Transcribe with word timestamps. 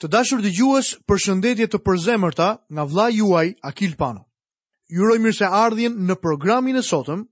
Të 0.00 0.08
dashur 0.08 0.40
dëgjues, 0.40 0.86
përshëndetje 1.12 1.66
të 1.74 1.78
përzemërta 1.84 2.44
nga 2.72 2.84
vla 2.88 3.10
juaj 3.12 3.50
Akil 3.68 3.96
Pano. 4.00 4.22
Ju 4.88 5.04
uroj 5.04 5.18
mirë 5.20 5.36
se 5.38 5.44
ardhjen 5.52 5.98
në 6.08 6.14
programin 6.24 6.80
e 6.80 6.82
sotëm 6.86 7.26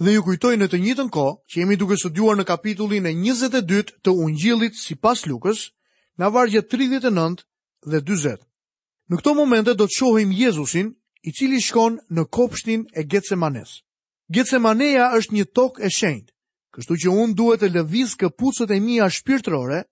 dhe 0.00 0.14
ju 0.14 0.22
kujtoj 0.24 0.54
në 0.56 0.70
të 0.72 0.80
njëjtën 0.84 1.10
kohë 1.12 1.34
që 1.52 1.60
jemi 1.60 1.76
duke 1.76 1.98
studiuar 2.00 2.40
në 2.40 2.46
kapitullin 2.48 3.06
e 3.06 3.12
22 3.18 3.92
të 4.02 4.16
Ungjillit 4.24 4.72
sipas 4.80 5.26
Lukës, 5.28 5.66
nga 6.16 6.32
vargje 6.32 6.64
39 6.64 7.44
dhe 7.92 8.00
40. 8.08 8.40
Në 9.12 9.20
këto 9.20 9.34
momente 9.42 9.74
do 9.76 9.84
të 9.84 9.96
shohim 9.98 10.32
Jezusin, 10.40 10.94
i 11.28 11.32
cili 11.32 11.60
shkon 11.60 12.00
në 12.08 12.24
kopshtin 12.32 12.88
e 12.96 13.04
Getsemanes. 13.04 13.76
Getsemaneja 14.32 15.12
është 15.20 15.34
një 15.36 15.44
tokë 15.60 15.84
e 15.84 15.88
shenjtë, 15.98 16.32
kështu 16.72 16.96
që 17.04 17.16
unë 17.20 17.36
duhet 17.36 17.60
të 17.60 17.68
lëviz 17.76 18.16
këpucët 18.24 18.72
e 18.72 18.80
mija 18.80 19.12
shpirtërore, 19.18 19.84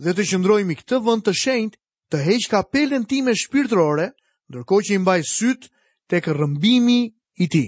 dhe 0.00 0.12
të 0.16 0.24
qëndrojmë 0.30 0.72
i 0.72 0.76
këtë 0.80 0.98
vënd 1.04 1.24
të 1.26 1.32
shenjt 1.42 1.76
të 2.12 2.22
heq 2.24 2.46
ka 2.52 2.62
pelën 2.72 3.04
ti 3.08 3.20
me 3.24 3.34
shpirtrore, 3.36 4.08
ndërko 4.48 4.76
që 4.88 4.92
i 4.96 5.00
mbaj 5.02 5.20
syt 5.28 5.68
të 6.08 6.22
kërëmbimi 6.24 7.00
i 7.44 7.46
ti. 7.52 7.64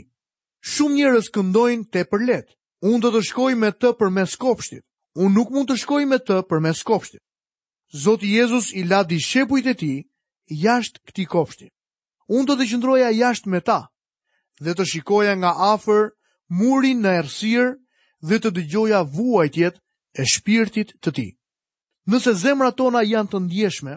Shumë 0.65 0.97
njërës 1.01 1.29
këndojnë 1.35 1.89
të 1.93 2.05
përlet, 2.09 2.49
unë 2.85 3.01
të 3.05 3.11
të 3.15 3.21
shkoj 3.29 3.53
me 3.61 3.71
të 3.77 3.91
për 4.01 4.11
mes 4.17 4.37
kopshtit, 4.41 4.85
unë 5.21 5.35
nuk 5.37 5.53
mund 5.53 5.69
të 5.71 5.77
shkoj 5.85 6.05
me 6.09 6.17
të 6.21 6.41
për 6.49 6.63
mes 6.65 6.81
kopshtit. 6.89 7.21
Zotë 8.05 8.29
Jezus 8.37 8.73
i 8.73 8.83
la 8.89 9.03
di 9.07 9.21
shepujt 9.21 9.69
e 9.69 9.75
ti, 9.81 9.93
jashtë 10.65 11.05
këti 11.07 11.25
kopshtit. 11.35 11.73
Unë 12.33 12.49
të 12.49 12.55
të 12.59 12.67
qëndroja 12.73 13.11
jashtë 13.13 13.53
me 13.53 13.61
ta, 13.61 13.79
dhe 14.65 14.73
të 14.75 14.85
shikoja 14.93 15.35
nga 15.37 15.51
afer, 15.73 16.11
murin 16.49 17.05
në 17.05 17.13
ersir, 17.21 17.77
dhe 18.29 18.41
të 18.41 18.55
dëgjoja 18.57 19.05
vuajtjet 19.15 19.77
e 20.21 20.25
shpirtit 20.33 20.97
të 21.05 21.11
ti. 21.17 21.29
Nëse 22.11 22.33
zemra 22.37 22.69
tona 22.77 23.01
janë 23.09 23.31
të 23.33 23.39
ndjeshme, 23.47 23.95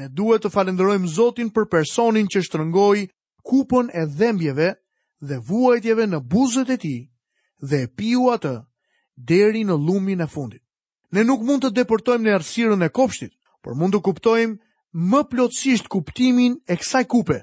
ne 0.00 0.06
duhet 0.18 0.44
të 0.46 0.50
falenderojmë 0.52 1.10
Zotin 1.14 1.50
për 1.56 1.66
personin 1.74 2.28
që 2.32 2.40
shtrëngoi 2.46 3.02
kupën 3.50 3.90
e 3.92 4.04
dhembjeve 4.18 4.70
dhe 5.28 5.36
vuajtjeve 5.48 6.06
në 6.08 6.20
buzët 6.32 6.70
e 6.74 6.78
tij 6.84 7.00
dhe 7.68 7.82
e 7.84 7.90
piu 7.98 8.30
atë 8.36 8.54
deri 9.32 9.66
në 9.68 9.76
lumin 9.82 10.24
e 10.24 10.26
fundit. 10.34 10.62
Ne 11.12 11.24
nuk 11.28 11.44
mund 11.48 11.66
të 11.66 11.72
deportojmë 11.80 12.24
në 12.26 12.34
arsirën 12.38 12.86
e 12.86 12.88
kopshtit, 12.98 13.32
por 13.62 13.76
mund 13.76 13.92
të 13.94 14.00
kuptojmë 14.08 14.56
më 15.12 15.20
plotësisht 15.30 15.90
kuptimin 15.92 16.56
e 16.64 16.74
kësaj 16.80 17.04
kupe. 17.12 17.42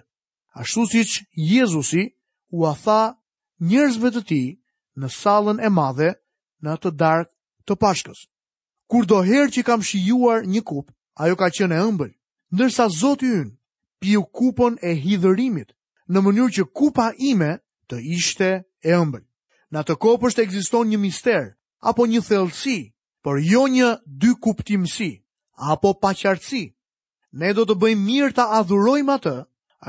Ashtu 0.62 0.88
siç 0.96 1.20
Jezusi 1.52 2.08
u 2.58 2.66
a 2.66 2.74
tha 2.84 3.02
njerëzve 3.70 4.09
të 4.18 4.24
tij 4.30 4.48
në 5.00 5.12
sallën 5.20 5.62
e 5.62 5.70
madhe 5.78 6.09
në 6.66 6.74
atë 6.74 6.96
darkë 7.04 7.34
të 7.70 7.78
Pashkës. 7.84 8.26
Kur 8.88 9.06
do 9.10 9.18
herë 9.28 9.52
që 9.56 9.64
kam 9.68 9.82
shijuar 9.88 10.46
një 10.48 10.62
kup, 10.70 10.92
ajo 11.24 11.36
ka 11.42 11.50
qenë 11.58 11.76
e 11.76 11.86
ëmbël, 11.92 12.12
ndërsa 12.56 12.86
Zoti 13.00 13.28
ynë 13.40 13.52
piu 14.02 14.22
kupën 14.38 14.78
e 14.80 14.92
hidhërimit, 15.04 15.74
në 16.08 16.18
mënyrë 16.24 16.54
që 16.58 16.64
kupa 16.78 17.10
ime 17.32 17.52
të 17.92 18.00
ishte 18.18 18.50
e 18.88 18.92
ëmbël. 19.02 19.26
Në 19.72 19.82
atë 19.84 19.98
kohë 20.04 20.22
po 20.22 20.30
ekziston 20.44 20.88
një 20.88 21.00
mister 21.04 21.44
apo 21.90 22.02
një 22.08 22.22
thellësi, 22.28 22.78
por 23.24 23.36
jo 23.44 23.66
një 23.68 23.90
dy 24.22 24.32
kuptimsi 24.44 25.12
apo 25.74 25.90
paqartësi. 26.02 26.64
Ne 27.40 27.50
do 27.58 27.68
të 27.68 27.76
bëjmë 27.82 28.06
mirë 28.08 28.36
ta 28.40 28.46
adhurojmë 28.62 29.14
atë, 29.20 29.36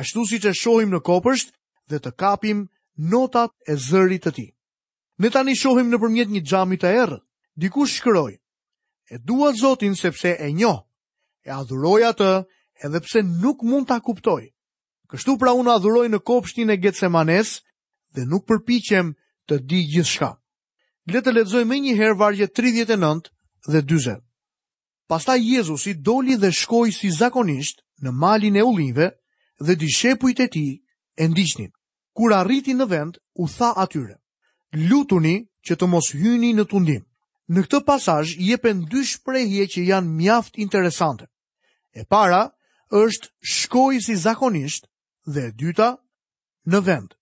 ashtu 0.00 0.26
siç 0.30 0.44
e 0.50 0.52
shohim 0.60 0.90
në 0.92 1.00
kopësht 1.06 1.54
dhe 1.88 2.02
të 2.02 2.10
kapim 2.20 2.66
notat 3.12 3.54
e 3.72 3.78
zërit 3.88 4.26
të 4.26 4.32
tij. 4.36 4.50
Ne 5.22 5.30
tani 5.34 5.54
shohim 5.62 5.86
nëpërmjet 5.92 6.28
një 6.34 6.42
xhami 6.50 6.76
të 6.82 6.90
errët, 7.02 7.24
dikush 7.62 7.94
shkroi 8.02 8.34
e 9.10 9.18
dua 9.28 9.50
Zotin 9.60 9.94
sepse 10.02 10.28
e 10.40 10.48
njoh, 10.58 10.80
e 11.42 11.50
adhuroj 11.60 12.02
atë 12.12 12.30
edhe 12.84 12.98
pse 13.04 13.20
nuk 13.42 13.58
mund 13.68 13.86
ta 13.88 13.96
kuptoj. 14.06 14.44
Kështu 15.10 15.32
pra 15.40 15.54
unë 15.60 15.72
adhuroj 15.76 16.06
në 16.12 16.20
kopshtin 16.28 16.68
e 16.70 16.76
Getsemanes 16.84 17.48
dhe 18.14 18.22
nuk 18.30 18.42
përpiqem 18.48 19.06
të 19.48 19.54
di 19.68 19.80
gjithçka. 19.92 20.30
Le 21.12 21.20
të 21.24 21.32
lexoj 21.36 21.64
më 21.70 21.76
një 21.84 21.92
herë 22.00 22.18
vargje 22.20 22.46
39 22.58 23.32
dhe 23.72 23.80
40. 23.86 24.18
Pastaj 25.08 25.38
Jezusi 25.40 25.92
doli 26.08 26.36
dhe 26.36 26.50
shkoi 26.60 26.92
si 26.92 27.08
zakonisht 27.20 27.80
në 28.04 28.10
malin 28.22 28.60
e 28.60 28.62
ullinjve 28.68 29.06
dhe 29.64 29.72
dishepujt 29.82 30.38
e 30.44 30.48
tij 30.52 30.70
e 31.16 31.24
ndiqnin. 31.26 31.72
Kur 32.16 32.30
arriti 32.40 32.76
në 32.76 32.86
vend, 32.92 33.14
u 33.42 33.48
tha 33.56 33.68
atyre: 33.84 34.16
"Lutuni 34.88 35.36
që 35.66 35.72
të 35.78 35.86
mos 35.92 36.06
hyni 36.20 36.50
në 36.54 36.64
tundim." 36.72 37.02
Në 37.56 37.62
këtë 37.64 37.78
pasazh 37.88 38.34
jepen 38.44 38.82
dy 38.92 39.00
shprehje 39.08 39.64
që 39.74 39.82
janë 39.90 40.10
mjaft 40.18 40.58
interesante. 40.64 41.28
E 41.96 42.02
para 42.04 42.40
është 42.98 43.30
shkoj 43.52 43.94
si 44.04 44.16
zakonisht 44.24 44.84
dhe 45.32 45.46
e 45.48 45.52
dyta 45.62 45.86
në 46.68 46.80
vend. 46.88 47.14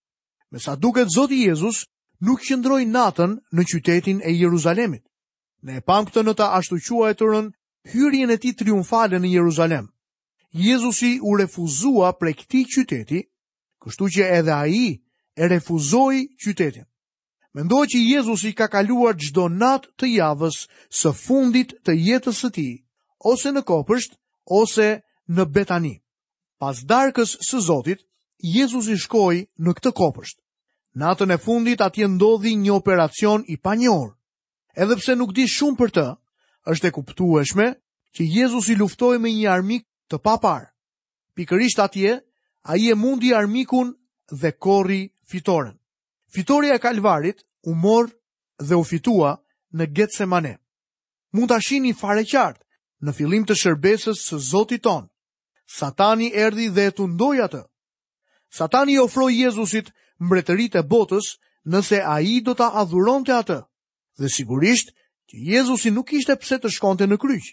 Me 0.50 0.58
sa 0.64 0.74
duket 0.82 1.12
Zoti 1.14 1.38
Jezus 1.46 1.84
nuk 2.26 2.42
qëndroj 2.48 2.82
natën 2.96 3.36
në 3.54 3.66
qytetin 3.70 4.18
e 4.30 4.34
Jeruzalemit. 4.34 5.04
Ne 5.62 5.78
e 5.78 5.84
pam 5.86 6.08
këtë 6.10 6.26
në 6.26 6.34
të 6.38 6.50
ashtu 6.58 6.80
quajturën 6.88 7.46
hyrjen 7.94 8.30
e 8.34 8.40
tij 8.42 8.56
triumfale 8.58 9.22
në 9.22 9.30
Jeruzalem. 9.38 9.86
Jezusi 10.66 11.14
u 11.22 11.36
refuzua 11.38 12.10
prej 12.18 12.34
këtij 12.42 12.64
qyteti, 12.74 13.20
kështu 13.82 14.10
që 14.14 14.30
edhe 14.42 14.54
ai 14.58 14.86
e 15.36 15.44
refuzoi 15.54 16.24
qytetin. 16.42 16.86
Mendoj 17.56 17.86
që 17.92 17.98
Jezusi 18.04 18.50
ka 18.52 18.66
kaluar 18.68 19.14
gjdo 19.16 19.46
nat 19.48 19.86
të 19.96 20.10
javës 20.18 20.56
së 20.98 21.12
fundit 21.16 21.70
të 21.88 21.94
jetës 22.06 22.42
së 22.44 22.50
ti, 22.56 22.64
ose 23.30 23.52
në 23.56 23.62
kopësht, 23.70 24.18
ose 24.56 24.88
në 25.36 25.46
betani. 25.54 25.94
Pas 26.60 26.82
darkës 26.90 27.32
së 27.48 27.60
Zotit, 27.64 28.02
Jezusi 28.56 28.98
shkoj 29.00 29.38
në 29.64 29.74
këtë 29.78 29.92
kopësht. 30.02 30.36
Natën 31.00 31.32
e 31.32 31.38
fundit 31.46 31.80
atje 31.86 32.08
ndodhi 32.18 32.52
një 32.60 32.76
operacion 32.76 33.44
i 33.48 33.56
panjor. 33.56 34.12
Edhe 34.76 34.98
pse 35.00 35.16
nuk 35.16 35.32
di 35.36 35.48
shumë 35.56 35.78
për 35.80 35.94
të, 35.96 36.06
është 36.72 36.88
e 36.88 36.92
kuptueshme 36.98 37.70
që 38.20 38.28
Jezusi 38.36 38.76
luftoj 38.82 39.16
me 39.20 39.32
një 39.32 39.48
armik 39.56 39.86
të 40.12 40.20
papar. 40.28 40.68
Pikërisht 41.36 41.80
atje, 41.86 42.18
a 42.68 42.76
i 42.80 42.90
e 42.92 43.00
mundi 43.04 43.32
armikun 43.40 43.96
dhe 44.42 44.52
kori 44.66 45.02
fitoren. 45.24 45.74
Fitoria 46.34 46.74
e 46.74 46.78
kalvarit 46.82 47.38
u 47.70 47.74
morë 47.82 48.12
dhe 48.66 48.74
u 48.80 48.84
fitua 48.90 49.30
në 49.76 49.86
Getsemane. 49.96 50.56
Mund 51.36 51.50
ta 51.50 51.58
shihni 51.62 51.92
fare 52.00 52.24
qartë 52.32 52.64
në 53.06 53.14
fillim 53.18 53.44
të 53.46 53.54
shërbesës 53.62 54.24
së 54.28 54.36
Zotit 54.50 54.82
ton. 54.86 55.06
Satani 55.78 56.30
erdhi 56.46 56.68
dhe 56.74 56.88
e 56.90 56.94
tundoi 56.98 57.38
atë. 57.46 57.62
Satani 58.58 58.94
i 58.96 59.00
ofroi 59.02 59.36
Jezusit 59.44 59.90
mbretërit 60.20 60.78
e 60.80 60.82
botës 60.92 61.30
nëse 61.74 62.02
ai 62.14 62.40
do 62.46 62.54
ta 62.54 62.68
adhuronte 62.82 63.32
atë. 63.36 63.58
Dhe 64.18 64.28
sigurisht 64.36 64.90
që 65.30 65.44
Jezusi 65.52 65.90
nuk 65.90 66.12
ishte 66.14 66.36
pse 66.40 66.58
të 66.62 66.68
shkonte 66.76 67.06
në 67.08 67.16
kryq. 67.22 67.44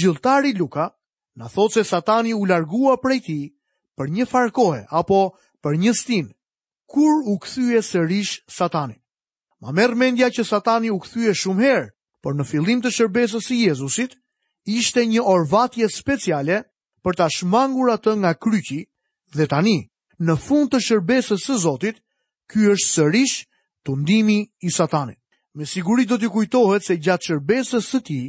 gjiltari 0.00 0.52
Luka 0.58 0.84
na 1.36 1.46
thotë 1.50 1.74
se 1.74 1.84
Satani 1.90 2.32
u 2.34 2.44
largua 2.46 2.94
prej 3.02 3.20
tij 3.26 3.44
për 3.96 4.06
një 4.14 4.24
farkohe 4.32 4.86
apo 5.00 5.20
për 5.62 5.72
një 5.82 5.92
stinë 6.00 6.32
kur 6.92 7.22
u 7.24 7.34
këthyje 7.40 7.80
sërish 7.90 8.32
satani. 8.56 8.96
Ma 9.64 9.70
merë 9.78 9.96
mendja 10.02 10.28
që 10.34 10.44
satani 10.50 10.90
u 10.92 10.98
këthyje 11.04 11.32
shumë 11.42 11.64
herë, 11.68 11.86
por 12.22 12.36
në 12.36 12.44
filim 12.50 12.82
të 12.84 12.90
shërbesës 12.96 13.48
i 13.54 13.58
Jezusit, 13.66 14.12
ishte 14.78 15.04
një 15.08 15.22
orvatje 15.34 15.88
speciale 15.94 16.58
për 17.04 17.16
ta 17.18 17.26
shmangur 17.36 17.88
atë 17.96 18.12
nga 18.20 18.32
kryqi 18.44 18.82
dhe 19.36 19.46
tani, 19.52 19.78
në 20.26 20.34
fund 20.46 20.68
të 20.74 20.80
shërbesës 20.88 21.46
së 21.48 21.56
Zotit, 21.64 21.96
ky 22.50 22.68
është 22.76 22.90
sërish 22.96 23.36
të 23.86 23.96
ndimi 24.02 24.38
i 24.60 24.70
satanit. 24.78 25.18
Me 25.56 25.64
sigurit 25.72 26.08
do 26.12 26.18
t'i 26.20 26.28
kujtohet 26.32 26.82
se 26.86 26.98
gjatë 27.04 27.26
shërbesës 27.32 27.88
së 27.92 28.00
ti, 28.06 28.20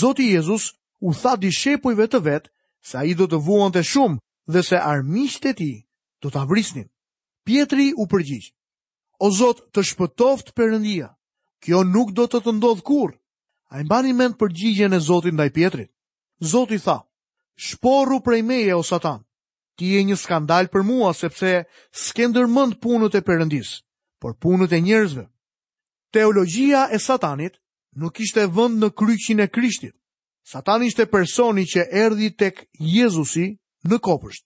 Zoti 0.00 0.30
Jezus 0.32 0.70
u 1.08 1.12
tha 1.14 1.36
di 1.40 1.52
shepujve 1.60 2.08
të 2.12 2.18
vetë 2.28 2.50
se 2.90 3.04
i 3.10 3.14
do 3.20 3.28
të 3.30 3.38
vuante 3.46 3.84
shumë 3.92 4.18
dhe 4.52 4.62
se 4.68 4.78
armisht 4.94 5.44
e 5.44 5.52
ti 5.60 5.72
do 6.20 6.28
t'a 6.32 6.44
vrisnin. 6.50 6.88
Pietri 7.48 7.92
u 7.96 8.04
përgjigjë. 8.12 8.50
O 9.24 9.30
Zot, 9.32 9.62
të 9.72 9.80
shpëtoft 9.88 10.50
Perëndia. 10.52 11.06
Kjo 11.64 11.78
nuk 11.88 12.10
do 12.12 12.26
të 12.28 12.42
të 12.44 12.52
ndodh 12.58 12.82
kurrë. 12.84 13.16
A 13.72 13.80
i 13.80 13.86
mbani 13.88 14.12
mend 14.14 14.36
përgjigjen 14.38 14.92
e 14.92 15.00
Zotit 15.00 15.32
ndaj 15.32 15.54
Pietrit? 15.56 15.88
Zoti 16.44 16.76
tha: 16.84 16.98
"Shporru 17.56 18.18
prej 18.26 18.42
meje 18.44 18.74
o 18.76 18.82
Satan. 18.84 19.22
Ti 19.76 19.86
je 19.94 20.00
një 20.08 20.16
skandal 20.20 20.68
për 20.72 20.82
mua 20.90 21.14
sepse 21.16 21.64
s'ke 22.04 22.28
ndërmend 22.28 22.76
punët 22.84 23.16
e 23.16 23.24
Perëndis, 23.28 23.70
por 24.20 24.36
punët 24.42 24.72
e 24.76 24.82
njerëzve." 24.84 25.24
Teologjia 26.14 26.82
e 26.92 26.98
Satanit 27.00 27.54
nuk 27.96 28.12
kishte 28.18 28.44
vend 28.56 28.76
në 28.78 28.92
kryqin 28.98 29.40
e 29.40 29.48
Krishtit. 29.56 29.96
Satani 30.52 30.86
ishte 30.92 31.08
personi 31.16 31.64
që 31.64 31.88
erdhi 32.02 32.28
tek 32.42 32.68
Jezusi 32.92 33.46
në 33.88 33.96
kopësht. 34.06 34.44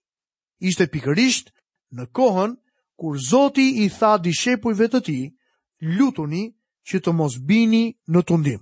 Ishte 0.68 0.86
pikërisht 0.94 1.50
në 1.98 2.06
kohën 2.18 2.61
kur 3.02 3.18
Zoti 3.18 3.68
i 3.84 3.88
tha 3.90 4.14
dishepujve 4.22 4.86
të 4.92 5.00
tij, 5.08 5.24
lutuni 5.98 6.42
që 6.86 6.96
të 7.02 7.10
mos 7.18 7.34
bini 7.48 7.84
në 8.12 8.20
tundim. 8.28 8.60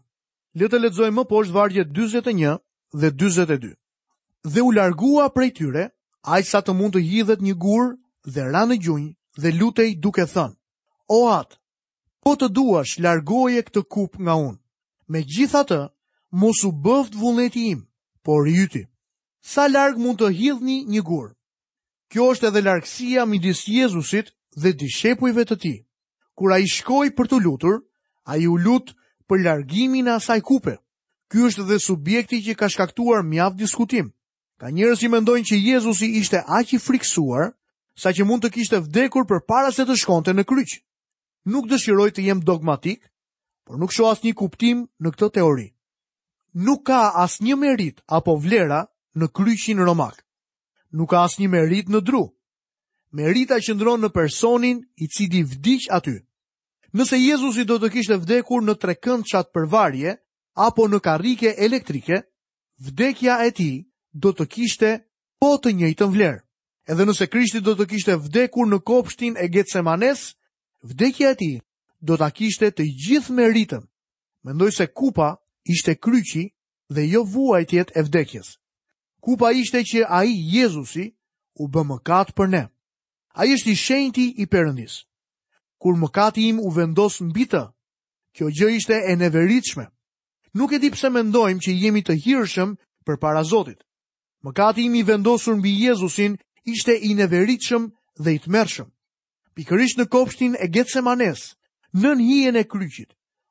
Le 0.57 0.67
të 0.73 0.79
lexojmë 0.81 1.19
më 1.19 1.25
poshtë 1.29 1.53
vargjet 1.59 1.91
41 1.93 2.55
dhe 3.03 3.11
42. 3.23 3.75
Dhe 4.55 4.61
u 4.65 4.71
largua 4.79 5.27
prej 5.37 5.51
tyre, 5.59 5.85
aq 6.35 6.45
sa 6.49 6.61
të 6.65 6.73
mund 6.79 6.97
të 6.97 7.03
hidhet 7.11 7.41
një 7.45 7.55
gur 7.65 7.87
dhe 8.33 8.43
ra 8.53 8.63
në 8.69 8.77
gjunj 8.85 9.07
dhe 9.41 9.51
lutej 9.59 9.91
duke 10.05 10.25
thënë: 10.33 10.57
O 11.17 11.29
At, 11.37 11.51
po 12.25 12.31
të 12.41 12.49
duash, 12.57 12.97
largoje 13.05 13.61
këtë 13.69 13.83
kup 13.93 14.13
nga 14.25 14.35
unë. 14.47 14.57
Megjithatë, 15.13 15.83
mos 16.41 16.65
u 16.65 16.73
bëft 16.85 17.13
vullneti 17.21 17.69
im, 17.75 17.85
por 18.25 18.49
yti. 18.49 18.87
Sa 19.53 19.69
larg 19.69 20.01
mund 20.01 20.17
të 20.25 20.33
hidhni 20.41 20.79
një 20.93 21.03
gurë? 21.11 21.33
Kjo 22.11 22.25
është 22.35 22.49
edhe 22.51 22.61
largësia 22.67 23.23
midis 23.31 23.61
Jezusit 23.71 24.33
dhe 24.59 24.73
dishepujve 24.81 25.45
të 25.47 25.57
tij. 25.63 25.77
Kur 26.35 26.51
ai 26.53 26.67
shkoi 26.67 27.13
për 27.15 27.29
të 27.31 27.37
lutur, 27.45 27.77
ai 28.33 28.41
u 28.51 28.57
lut 28.65 28.91
për 29.31 29.45
largimin 29.45 30.09
e 30.11 30.17
asaj 30.17 30.41
kupe. 30.49 30.75
Ky 31.31 31.45
është 31.47 31.63
edhe 31.65 31.79
subjekti 31.85 32.41
që 32.47 32.57
ka 32.59 32.69
shkaktuar 32.73 33.23
mjaft 33.23 33.61
diskutim. 33.63 34.09
Ka 34.59 34.73
njerëz 34.75 34.99
që 35.05 35.11
mendojnë 35.15 35.47
që 35.51 35.57
Jezusi 35.69 36.09
ishte 36.21 36.41
aq 36.59 36.75
i 36.75 36.81
frikësuar 36.83 37.53
sa 37.97 38.11
që 38.15 38.27
mund 38.27 38.43
të 38.43 38.51
kishte 38.57 38.81
vdekur 38.89 39.29
përpara 39.31 39.71
se 39.73 39.87
të 39.87 39.95
shkonte 40.03 40.35
në 40.35 40.45
kryq. 40.51 40.81
Nuk 41.47 41.69
dëshiroj 41.71 42.11
të 42.17 42.25
jem 42.27 42.41
dogmatik, 42.43 43.05
por 43.65 43.79
nuk 43.79 43.95
shoh 43.95 44.11
asnjë 44.11 44.35
kuptim 44.43 44.83
në 44.99 45.15
këtë 45.15 45.31
teori. 45.39 45.69
Nuk 46.67 46.83
ka 46.91 47.05
asnjë 47.23 47.57
merit 47.63 48.03
apo 48.19 48.35
vlera 48.43 48.83
në 49.15 49.31
kryqin 49.31 49.85
romak 49.87 50.19
nuk 50.93 51.11
ka 51.13 51.23
asnjë 51.27 51.49
merit 51.51 51.91
në 51.91 52.01
dru. 52.07 52.25
Merita 53.19 53.59
qëndron 53.63 54.05
në 54.05 54.11
personin 54.15 54.81
i 55.03 55.09
cili 55.11 55.43
vdiq 55.47 55.89
aty. 55.95 56.17
Nëse 56.95 57.19
Jezusi 57.19 57.65
do 57.67 57.79
të 57.79 57.91
kishte 57.95 58.17
vdekur 58.19 58.63
në 58.65 58.75
trekëndshat 58.83 59.51
për 59.55 59.67
varje 59.71 60.17
apo 60.67 60.87
në 60.91 61.01
karrike 61.01 61.53
elektrike, 61.63 62.21
vdekja 62.83 63.39
e 63.47 63.51
tij 63.55 63.75
do 64.15 64.33
të 64.35 64.47
kishte 64.53 64.91
po 65.41 65.57
të 65.63 65.73
njëjtën 65.79 66.11
vlerë. 66.15 66.41
Edhe 66.91 67.07
nëse 67.07 67.27
Krishti 67.31 67.61
do 67.63 67.75
të 67.79 67.85
kishte 67.87 68.17
vdekur 68.19 68.67
në 68.67 68.81
kopshtin 68.83 69.37
e 69.39 69.47
Getsemanes, 69.49 70.33
vdekja 70.83 71.31
e 71.31 71.37
tij 71.39 71.55
do 72.03 72.17
ta 72.19 72.31
kishte 72.35 72.67
të 72.73 72.87
gjithë 73.07 73.37
meritën. 73.37 73.85
Mendoj 74.45 74.73
se 74.75 74.87
kupa 74.89 75.37
ishte 75.71 75.95
kryqi 75.95 76.49
dhe 76.91 77.05
jo 77.13 77.23
vuajtjet 77.23 77.93
e 77.95 78.03
vdekjes 78.03 78.57
kupa 79.21 79.53
ishte 79.53 79.81
që 79.85 80.05
a 80.09 80.21
i 80.25 80.33
Jezusi 80.51 81.07
u 81.63 81.69
bë 81.69 81.83
mëkat 81.93 82.35
për 82.37 82.49
ne. 82.49 82.63
A 83.37 83.45
i 83.47 83.53
është 83.55 83.71
i 83.71 83.77
shenjti 83.77 84.27
i 84.43 84.47
përëndis. 84.51 85.01
Kur 85.81 85.97
mëkati 86.01 86.49
im 86.51 86.59
u 86.61 86.71
vendos 86.75 87.21
mbi 87.25 87.45
të, 87.49 87.63
kjo 88.37 88.49
gjë 88.57 88.69
ishte 88.79 88.97
e 89.13 89.17
neveritshme. 89.17 89.87
Nuk 90.57 90.73
e 90.75 90.81
di 90.83 90.91
pse 90.91 91.11
mendojmë 91.15 91.61
që 91.63 91.73
jemi 91.83 92.03
të 92.05 92.17
hirshëm 92.25 92.75
për 93.07 93.19
para 93.23 93.45
Zotit. 93.47 93.85
Mëkati 94.45 94.87
im 94.89 94.97
i 94.99 95.05
vendosur 95.07 95.57
mbi 95.61 95.71
Jezusin 95.85 96.35
ishte 96.65 96.97
i 97.07 97.15
neveritshëm 97.15 97.83
dhe 98.25 98.31
i 98.35 98.39
tmerrshëm. 98.43 98.89
Pikërisht 99.55 99.99
në 100.01 100.07
kopshtin 100.13 100.57
e 100.59 100.67
Getsemanes, 100.69 101.55
nën 101.93 102.19
hijen 102.25 102.57
e 102.57 102.65
kryqit, 102.65 103.11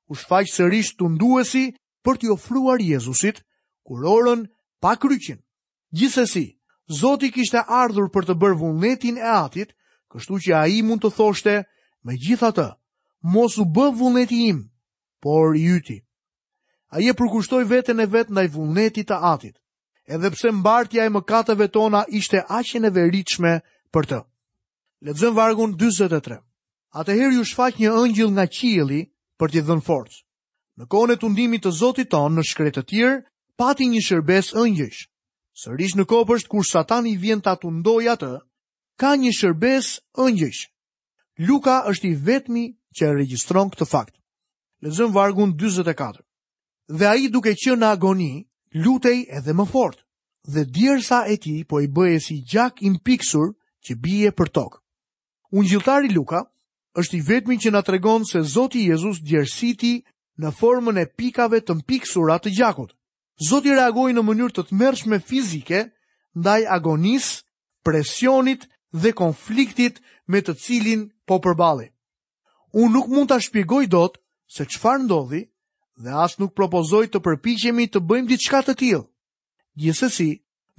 u 0.10 0.13
shfaq 0.18 0.50
sërish 0.54 0.95
tunduesi 0.98 1.66
për 2.04 2.18
t'i 2.19 2.31
ofruar 2.33 2.81
Jezusit 2.81 3.42
kur 3.86 4.04
orën 4.06 4.48
pa 4.81 4.95
kryqin. 4.98 5.39
Gjithsesi, 5.92 6.60
Zoti 6.90 7.30
kishte 7.34 7.62
ardhur 7.66 8.08
për 8.14 8.26
të 8.30 8.36
bërë 8.42 8.58
vullnetin 8.64 9.18
e 9.22 9.26
Atit, 9.30 9.72
kështu 10.14 10.38
që 10.46 10.54
ai 10.58 10.82
mund 10.86 11.02
të 11.06 11.12
thoshte, 11.18 11.54
megjithatë, 12.10 12.66
mos 13.36 13.58
u 13.62 13.66
bë 13.76 13.86
vullneti 13.98 14.40
im, 14.50 14.62
por 15.22 15.54
i 15.58 15.66
yti. 15.78 16.00
Ai 16.94 17.10
e 17.10 17.14
përkushtoi 17.14 17.66
veten 17.70 18.02
e 18.02 18.06
vet 18.10 18.30
ndaj 18.34 18.48
vullnetit 18.56 19.10
të 19.10 19.18
Atit, 19.34 19.56
edhe 20.14 20.32
pse 20.34 20.50
mbartja 20.60 21.06
e 21.06 21.14
mëkateve 21.14 21.70
tona 21.74 22.02
ishte 22.18 22.42
aq 22.58 22.74
e 22.78 22.82
neveritshme 22.86 23.54
për 23.94 24.10
të. 24.10 24.20
Lexojm 25.10 25.36
vargun 25.38 25.78
43. 25.78 26.40
Atëherë 27.02 27.36
ju 27.38 27.46
shfaq 27.46 27.78
një 27.82 27.94
ëngjil 28.02 28.30
nga 28.34 28.46
qielli 28.58 29.02
për 29.42 29.48
t'i 29.54 29.62
dhënë 29.68 29.86
forcë. 29.86 30.20
Në 30.80 30.84
kohën 30.90 31.14
e 31.14 31.20
tundimit 31.22 31.64
të 31.66 31.72
Zotit 31.80 32.10
tonë 32.10 32.34
në 32.38 32.44
shkretë 32.50 32.82
të 32.82 32.84
tjerë, 32.90 33.22
pati 33.62 33.86
një 33.94 34.02
shërbes 34.10 34.54
ëngjësh, 34.58 35.02
sërish 35.60 35.96
në 36.00 36.04
kopësht 36.08 36.48
kur 36.52 36.64
satani 36.68 37.16
vjen 37.20 37.42
ta 37.44 37.54
të 37.60 37.72
ndoj 37.82 38.04
atë, 38.16 38.34
ka 39.00 39.14
një 39.20 39.32
shërbes 39.40 39.90
ëngjësh. 40.26 40.62
Luka 41.48 41.76
është 41.92 42.08
i 42.10 42.16
vetmi 42.30 42.64
që 42.96 43.08
e 43.10 43.16
registron 43.20 43.72
këtë 43.74 43.88
fakt. 43.92 44.16
Lezëm 44.84 45.12
vargun 45.16 45.52
24. 45.60 46.24
Dhe 47.00 47.06
a 47.12 47.16
i 47.20 47.28
duke 47.32 47.54
që 47.60 47.76
në 47.80 47.90
agoni, 47.96 48.32
lutej 48.84 49.20
edhe 49.38 49.54
më 49.60 49.66
fort, 49.72 50.00
dhe 50.54 50.64
djersa 50.76 51.26
e 51.32 51.36
ti 51.44 51.56
po 51.68 51.82
i 51.84 51.88
bëje 51.96 52.20
si 52.26 52.38
gjak 52.52 52.82
in 52.88 52.96
piksur 53.06 53.50
që 53.88 53.96
bije 54.04 54.32
për 54.36 54.50
tokë. 54.56 54.80
Unë 55.60 55.68
gjiltari 55.72 56.10
Luka 56.16 56.44
është 57.00 57.18
i 57.20 57.26
vetmi 57.30 57.58
që 57.62 57.72
na 57.74 57.82
tregon 57.86 58.26
se 58.26 58.42
Zoti 58.56 58.86
Jezus 58.88 59.20
djersiti 59.26 59.96
në 60.40 60.52
formën 60.60 61.00
e 61.02 61.10
pikave 61.20 61.60
të 61.66 61.76
mpiksurat 61.82 62.46
të 62.46 62.54
gjakot. 62.58 62.94
Zoti 63.40 63.72
reagoi 63.72 64.12
në 64.14 64.22
mënyrë 64.28 64.54
të 64.58 64.64
tmerrshme 64.70 65.18
fizike 65.28 65.78
ndaj 66.42 66.58
agonisë, 66.76 67.38
presionit 67.88 68.66
dhe 69.04 69.14
konfliktit 69.20 70.02
me 70.34 70.42
të 70.44 70.56
cilin 70.64 71.06
po 71.30 71.38
përballi. 71.46 71.86
Unë 72.76 72.92
nuk 72.98 73.08
mund 73.14 73.32
ta 73.32 73.38
shpjegoj 73.46 73.86
dot 73.94 74.20
se 74.56 74.66
çfarë 74.74 75.06
ndodhi 75.06 75.40
dhe 76.04 76.12
as 76.26 76.36
nuk 76.42 76.52
propozoj 76.60 77.06
të 77.14 77.22
përpiqemi 77.28 77.88
të 77.94 78.04
bëjmë 78.10 78.28
diçka 78.34 78.60
të 78.68 78.76
tillë. 78.82 79.02
Gjithsesi, 79.80 80.30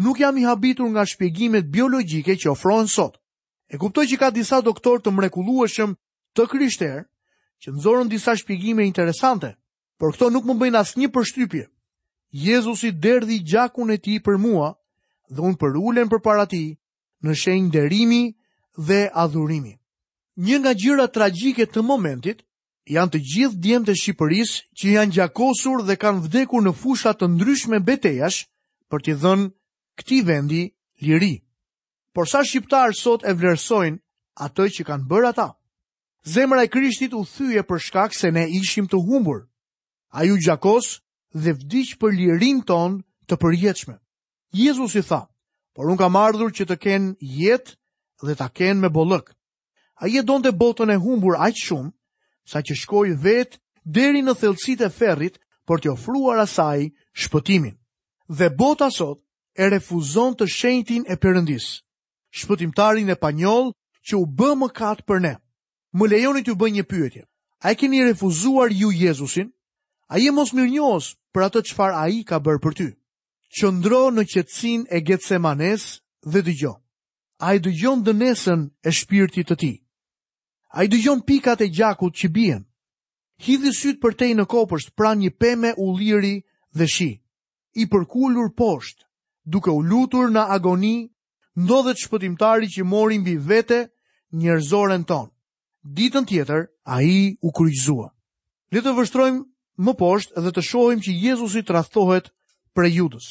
nuk 0.05 0.21
jam 0.21 0.37
i 0.37 0.45
habitur 0.49 0.89
nga 0.93 1.07
shpjegimet 1.15 1.73
biologjike 1.73 2.37
që 2.43 2.53
ofrohen 2.53 2.89
sot. 2.97 3.17
E 3.73 3.81
kuptoj 3.81 4.05
që 4.11 4.21
ka 4.21 4.29
disa 4.37 4.61
doktor 4.69 5.01
të 5.01 5.15
mrekullueshëm 5.17 5.97
të 6.37 6.47
kryshterë 6.53 7.03
që 7.65 7.69
nëzorën 7.73 8.09
disa 8.12 8.37
shpjegime 8.43 8.85
interesante, 8.91 9.55
por 9.99 10.12
këto 10.12 10.29
nuk 10.35 10.45
më 10.51 10.59
bëjnë 10.61 10.81
asnjë 10.85 11.11
përshtypje. 11.17 11.65
Jezusi 12.32 12.93
derdhi 13.03 13.38
gjakun 13.44 13.91
e 13.93 13.99
ti 13.99 14.19
për 14.23 14.38
mua 14.38 14.71
dhe 15.35 15.43
unë 15.43 15.59
për 15.59 15.79
ulen 15.81 16.11
për 16.12 16.21
para 16.23 16.44
ti 16.47 16.62
në 17.27 17.35
shenjë 17.37 17.71
derimi 17.77 18.21
dhe 18.87 19.00
adhurimi. 19.23 19.73
Një 20.47 20.61
nga 20.62 20.73
gjyra 20.79 21.06
tragjike 21.17 21.67
të 21.67 21.82
momentit 21.82 22.44
janë 22.94 23.12
të 23.15 23.21
gjithë 23.32 23.61
djemë 23.65 23.87
të 23.91 23.94
Shqipëris 24.03 24.53
që 24.79 24.93
janë 24.97 25.15
gjakosur 25.19 25.82
dhe 25.88 25.99
kanë 26.00 26.23
vdekur 26.29 26.62
në 26.65 26.75
fushat 26.82 27.19
të 27.21 27.29
ndryshme 27.35 27.82
betejash 27.88 28.47
për 28.91 29.05
t'i 29.05 29.17
dhënë 29.23 29.50
këti 29.99 30.21
vendi 30.31 30.62
liri. 31.06 31.35
Por 32.14 32.26
sa 32.31 32.43
shqiptarë 32.47 32.97
sot 33.00 33.23
e 33.26 33.35
vlerësojnë 33.38 33.99
ato 34.47 34.64
që 34.75 34.87
kanë 34.88 35.07
bërë 35.11 35.28
ata? 35.35 35.49
Zemra 36.35 36.62
e 36.64 36.69
Krishtit 36.71 37.12
u 37.14 37.23
thyje 37.26 37.62
për 37.69 37.78
shkak 37.87 38.14
se 38.14 38.31
ne 38.35 38.47
ishim 38.50 38.87
të 38.88 38.99
humbur. 39.07 39.45
A 40.14 40.25
ju 40.26 40.38
gjakos 40.45 40.99
dhe 41.32 41.52
vdiq 41.54 41.92
për 42.00 42.14
lirin 42.18 42.62
ton 42.66 43.00
të 43.26 43.34
përjetëshme. 43.42 43.94
Jezus 44.54 44.94
i 44.99 45.02
tha, 45.06 45.26
por 45.75 45.87
unë 45.90 45.99
kam 46.02 46.16
ardhur 46.18 46.50
që 46.52 46.64
të 46.66 46.76
kenë 46.84 47.14
jetë 47.22 47.76
dhe 48.26 48.34
të 48.37 48.46
kenë 48.58 48.80
me 48.82 48.90
bollëk. 48.90 49.30
A 50.02 50.08
je 50.10 50.22
donë 50.26 50.49
të 50.50 50.56
botën 50.58 50.90
e 50.90 50.99
humbur 50.99 51.38
aqë 51.38 51.62
shumë, 51.66 51.92
sa 52.50 52.58
që 52.66 52.75
shkoj 52.82 53.08
vetë 53.22 53.56
deri 53.84 54.25
në 54.25 54.34
thelësit 54.40 54.82
e 54.82 54.90
ferrit 54.90 55.38
për 55.66 55.78
të 55.84 55.92
ofruar 55.94 56.42
asaj 56.42 56.90
shpëtimin. 57.22 57.76
Dhe 58.28 58.50
bota 58.50 58.90
sot 58.90 59.22
e 59.54 59.68
refuzon 59.70 60.34
të 60.34 60.46
shenjtin 60.50 61.06
e 61.06 61.14
përëndis, 61.18 61.66
shpëtimtarin 62.38 63.10
e 63.10 63.16
panjol 63.22 63.70
që 64.06 64.14
u 64.18 64.26
bë 64.26 64.50
më 64.58 64.68
katë 64.75 65.06
për 65.06 65.18
ne. 65.22 65.34
Më 65.94 66.06
lejonit 66.10 66.46
ju 66.46 66.54
bë 66.54 66.68
një 66.75 66.84
pyetje, 66.90 67.22
a 67.62 67.66
e 67.72 67.76
keni 67.76 68.02
refuzuar 68.04 68.70
ju 68.72 68.90
Jezusin? 68.94 69.50
A 70.10 70.18
je 70.18 70.30
mos 70.32 70.50
mirë 70.54 70.70
njës 70.75 71.14
për 71.34 71.44
atë 71.46 71.60
të 71.62 71.84
ai 71.84 71.96
a 71.99 72.04
i 72.14 72.22
ka 72.25 72.38
bërë 72.40 72.60
për 72.62 72.75
ty. 72.76 72.88
Qëndro 73.58 74.10
në 74.14 74.25
qëtësin 74.30 74.84
e 74.90 75.00
Getsemanes 75.00 75.66
manes 75.66 76.02
dhe 76.32 76.40
dy 76.42 76.54
gjo. 76.54 76.75
A 77.40 77.54
i 77.54 77.58
dy 77.58 77.72
dënesën 78.04 78.68
e 78.87 78.90
shpirtit 78.90 79.49
të 79.49 79.56
ti. 79.56 79.72
A 80.72 80.84
i 80.84 80.88
dy 80.88 80.99
pikat 81.26 81.60
e 81.60 81.68
gjakut 81.68 82.14
që 82.14 82.28
bien. 82.32 82.64
Hidhë 83.40 83.72
syt 83.75 84.00
për 84.02 84.14
tej 84.14 84.32
në 84.34 84.44
kopësht, 84.46 84.94
pra 84.96 85.14
një 85.14 85.30
peme 85.40 85.75
u 85.78 85.96
liri 85.96 86.44
dhe 86.76 86.87
shi. 86.87 87.10
I 87.75 87.87
përkullur 87.87 88.50
posht, 88.56 89.06
duke 89.46 89.70
u 89.70 89.80
lutur 89.82 90.30
në 90.30 90.42
agoni, 90.50 91.10
ndodhet 91.56 91.96
shpëtimtari 92.02 92.68
që 92.68 92.84
mori 92.84 93.18
bi 93.25 93.37
vete 93.38 93.87
njërzoren 94.32 95.04
ton. 95.04 95.30
Ditën 95.96 96.26
tjetër, 96.28 96.66
a 96.84 97.02
i 97.02 97.37
u 97.40 97.50
kryqzua. 97.50 98.10
Le 98.72 98.80
të 98.82 98.92
vështrojmë 98.94 99.42
më 99.84 99.92
poshtë 100.02 100.42
dhe 100.44 100.52
të 100.56 100.62
shohim 100.70 101.00
që 101.04 101.12
Jezusi 101.25 101.62
rathohet 101.72 102.26
për 102.76 102.88
Judës. 102.99 103.28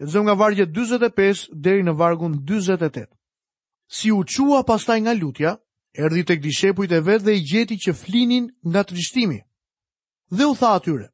Lexojmë 0.00 0.24
nga 0.28 0.36
vargu 0.40 0.64
45 0.64 1.48
deri 1.66 1.82
në 1.86 1.94
vargun 2.00 2.36
48. 2.50 3.08
Si 3.96 4.10
u 4.14 4.22
qua 4.30 4.60
pastaj 4.68 4.98
nga 5.04 5.14
lutja, 5.20 5.52
erdi 6.02 6.22
tek 6.28 6.40
dishepujt 6.44 6.92
e 6.92 7.00
vet 7.08 7.22
dhe 7.24 7.32
i 7.36 7.44
gjeti 7.50 7.76
që 7.84 7.92
flinin 8.02 8.46
nga 8.70 8.82
trishtimi. 8.88 9.38
Dhe 10.36 10.44
u 10.50 10.54
tha 10.58 10.70
atyre: 10.78 11.08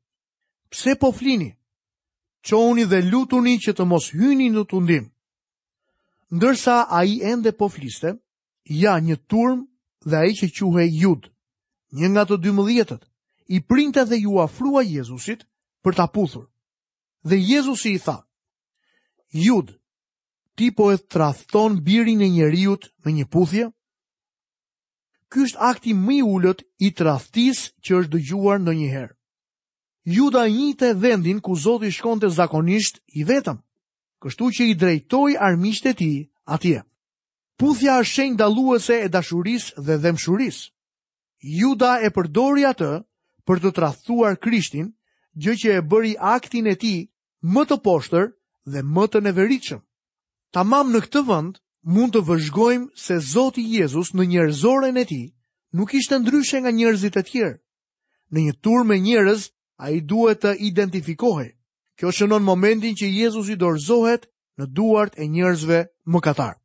Pse 0.70 0.92
po 1.00 1.08
flini? 1.18 1.50
Qohuni 2.48 2.84
dhe 2.90 2.98
lutuni 3.10 3.54
që 3.62 3.72
të 3.76 3.84
mos 3.90 4.06
hyni 4.18 4.48
në 4.52 4.62
tundim. 4.70 5.04
Ndërsa 6.34 6.74
a 6.90 7.00
i 7.04 7.14
ende 7.30 7.52
po 7.58 7.66
fliste, 7.74 8.10
ja 8.82 8.94
një 9.06 9.16
turm 9.30 9.58
dhe 10.08 10.16
a 10.20 10.24
i 10.26 10.32
që 10.38 10.46
quhe 10.58 10.84
jud, 11.02 11.22
një 11.98 12.06
nga 12.12 12.22
të 12.28 12.36
dy 12.42 12.50
më 12.56 12.62
i 13.48 13.60
printe 13.60 14.04
dhe 14.04 14.16
ju 14.20 14.38
afrua 14.40 14.82
Jezusit 14.82 15.44
për 15.84 15.92
ta 15.96 16.06
puthur. 16.06 16.46
Dhe 17.28 17.36
Jezusi 17.36 17.94
i 17.94 17.98
tha, 17.98 18.24
Jud, 19.32 19.74
ti 20.54 20.70
po 20.76 20.90
e 20.92 20.96
trathton 20.98 21.80
birin 21.84 22.20
e 22.22 22.28
njeriut 22.28 22.82
me 23.04 23.10
një 23.12 23.26
puthje? 23.32 23.66
Ky 25.30 25.44
është 25.48 25.60
akti 25.70 25.92
më 26.04 26.14
i 26.20 26.22
ullët 26.22 26.60
i 26.78 26.92
trathtis 26.94 27.72
që 27.84 27.90
është 28.04 28.12
dëgjuar 28.14 28.58
në 28.62 28.72
njëherë. 28.78 29.14
Juda 30.04 30.44
njite 30.48 30.92
vendin 30.94 31.40
ku 31.40 31.56
Zoti 31.56 31.90
shkonte 31.90 32.28
zakonisht 32.28 33.00
i 33.18 33.24
vetëm, 33.24 33.56
kështu 34.22 34.44
që 34.54 34.62
i 34.70 34.74
drejtoj 34.78 35.32
armiqtë 35.40 35.90
e 35.90 35.94
ti 35.98 36.10
atje. 36.54 36.80
Puthja 37.58 37.96
është 38.02 38.14
shenjë 38.14 38.38
daluese 38.38 39.00
e 39.04 39.08
dashuris 39.08 39.72
dhe 39.86 39.96
dhemshuris. 40.02 40.58
Juda 41.40 41.98
e 42.06 42.12
përdori 42.14 42.62
atë 42.70 42.92
për 43.48 43.60
të 43.62 43.70
trathuar 43.76 44.34
Krishtin, 44.44 44.90
gjë 45.44 45.54
që 45.62 45.74
e 45.78 45.84
bëri 45.92 46.12
aktin 46.34 46.68
e 46.72 46.76
tij 46.82 47.00
më 47.54 47.62
të 47.68 47.76
poshtër 47.86 48.30
dhe 48.72 48.80
më 48.94 49.04
të 49.12 49.18
neveritshëm. 49.26 49.80
Tamam 50.54 50.92
në 50.94 51.00
këtë 51.06 51.22
vend 51.28 51.58
mund 51.94 52.14
të 52.14 52.22
vëzhgojmë 52.28 52.88
se 53.04 53.18
Zoti 53.32 53.64
Jezus 53.76 54.12
në 54.14 54.24
njerëzoren 54.32 54.96
e 54.96 55.04
tij 55.10 55.26
nuk 55.76 55.90
ishte 55.98 56.16
ndryshe 56.20 56.58
nga 56.60 56.70
njerëzit 56.72 57.16
e 57.20 57.22
tjerë. 57.30 57.54
Në 58.32 58.38
një 58.46 58.54
tur 58.64 58.80
me 58.88 58.96
njerëz, 58.98 59.40
a 59.76 59.86
i 59.90 59.98
duhet 60.10 60.38
të 60.42 60.52
identifikohet. 60.70 61.54
Kjo 61.98 62.08
shënon 62.16 62.42
momentin 62.50 62.94
që 62.98 63.06
Jezus 63.18 63.48
i 63.52 63.58
dorzohet 63.64 64.22
në 64.58 64.64
duart 64.76 65.14
e 65.22 65.28
njerëzve 65.34 65.80
më 66.10 66.18
katarë. 66.26 66.58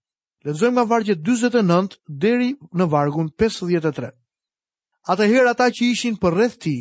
Lezojmë 0.45 0.73
nga 0.77 0.85
vargje 0.91 1.15
29 1.27 1.97
deri 2.23 2.49
në 2.77 2.85
vargun 2.93 3.27
53. 3.39 4.13
Ata 5.07 5.23
herë 5.29 5.51
ata 5.53 5.67
që 5.71 5.87
ishin 5.93 6.17
për 6.19 6.35
rreth 6.35 6.57
ti, 6.63 6.73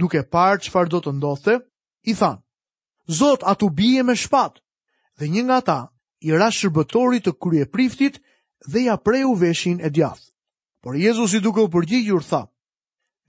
duke 0.00 0.22
parë 0.34 0.70
farë 0.74 0.90
do 0.94 1.00
të 1.04 1.12
ndodhte, 1.18 1.58
i 2.10 2.14
thanë, 2.18 2.40
Zot, 3.10 3.42
atu 3.52 3.68
bije 3.74 4.02
me 4.06 4.14
shpatë, 4.14 4.62
dhe 5.18 5.26
një 5.30 5.42
nga 5.48 5.60
ta 5.68 5.78
i 6.22 6.30
ra 6.38 6.50
shërbëtori 6.54 7.18
të 7.22 7.32
kërje 7.42 7.66
priftit 7.74 8.20
dhe 8.70 8.84
ja 8.88 8.94
preju 8.96 9.34
veshin 9.34 9.80
e 9.86 9.90
djathë. 9.90 10.28
Por 10.82 10.96
Jezus 10.98 11.32
i 11.36 11.40
duke 11.42 11.58
u 11.60 11.70
përgjigjur 11.72 12.22
tha, 12.28 12.42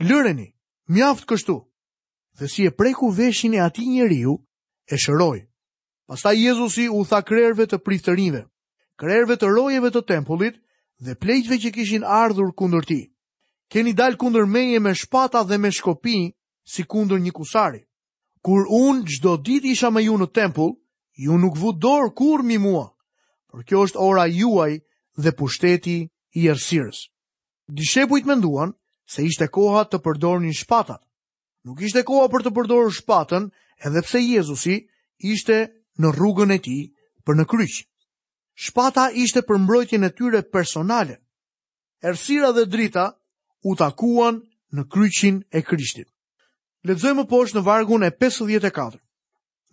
Lëreni, 0.01 0.47
mjaft 0.93 1.25
kështu, 1.29 1.55
dhe 2.37 2.47
si 2.49 2.65
e 2.69 2.71
preku 2.71 3.09
veshin 3.09 3.53
e 3.57 3.61
ati 3.65 3.85
njeriu, 3.89 4.37
e 4.87 4.97
shëroj. 4.99 5.41
Pastaj 6.07 6.37
Jezusi 6.43 6.85
u 6.91 7.01
tha 7.09 7.21
krerve 7.25 7.65
të 7.65 7.79
priftërinve, 7.81 8.43
krerve 9.01 9.37
të 9.41 9.49
rojeve 9.53 9.89
të 9.95 10.03
tempullit 10.11 10.61
dhe 11.05 11.17
plejtve 11.21 11.57
që 11.63 11.73
kishin 11.77 12.03
ardhur 12.05 12.53
kundër 12.59 12.85
ti 12.85 13.01
keni 13.71 13.93
dal 13.95 14.15
kundër 14.19 14.45
meje 14.55 14.79
me 14.83 14.91
shpata 15.01 15.41
dhe 15.49 15.57
me 15.63 15.69
shkopi 15.77 16.17
si 16.71 16.83
kundër 16.91 17.19
një 17.23 17.31
kusari. 17.37 17.81
Kur 18.43 18.67
un 18.67 19.05
çdo 19.07 19.37
ditë 19.47 19.71
isha 19.71 19.89
me 19.95 20.01
ju 20.03 20.17
në 20.19 20.27
tempull, 20.35 20.73
ju 21.23 21.37
nuk 21.39 21.55
vu 21.55 21.71
dor 21.79 22.11
kurrë 22.17 22.43
mi 22.43 22.57
mua. 22.57 22.87
Por 23.47 23.63
kjo 23.63 23.85
është 23.87 24.01
ora 24.09 24.25
juaj 24.27 24.73
dhe 25.23 25.31
pushteti 25.39 25.97
i 26.37 26.41
errësirës. 26.51 27.07
Dishepujt 27.71 28.27
menduan 28.27 28.75
se 29.07 29.23
ishte 29.23 29.47
koha 29.47 29.85
të 29.87 30.01
përdornin 30.03 30.55
shpatat. 30.59 30.99
Nuk 31.63 31.79
ishte 31.85 32.03
koha 32.03 32.27
për 32.33 32.43
të 32.43 32.51
përdorur 32.57 32.91
shpatën, 32.91 33.47
edhe 33.87 34.01
pse 34.03 34.19
Jezusi 34.19 34.75
ishte 35.23 35.57
në 36.01 36.09
rrugën 36.15 36.51
e 36.55 36.59
tij 36.59 36.83
për 37.23 37.39
në 37.39 37.47
kryq. 37.47 37.85
Shpata 38.65 39.11
ishte 39.21 39.45
për 39.47 39.63
mbrojtjen 39.63 40.03
e 40.07 40.11
tyre 40.11 40.41
personale. 40.51 41.21
Errësira 42.03 42.51
dhe 42.57 42.65
drita 42.67 43.07
u 43.63 43.75
takuan 43.77 44.41
në 44.73 44.85
kryqin 44.89 45.41
e 45.53 45.61
krishtit. 45.61 46.07
Ledzoj 46.87 47.13
më 47.17 47.25
poshtë 47.29 47.57
në 47.59 47.63
vargun 47.67 48.03
e 48.03 48.09
54. 48.17 48.97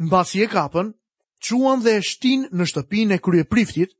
Në 0.00 0.08
basi 0.12 0.42
e 0.44 0.48
kapën, 0.52 0.90
quan 1.48 1.80
dhe 1.82 1.94
e 1.96 2.04
shtin 2.04 2.44
në 2.52 2.66
shtëpin 2.68 3.14
e 3.16 3.20
krye 3.22 3.46
priftit 3.48 3.94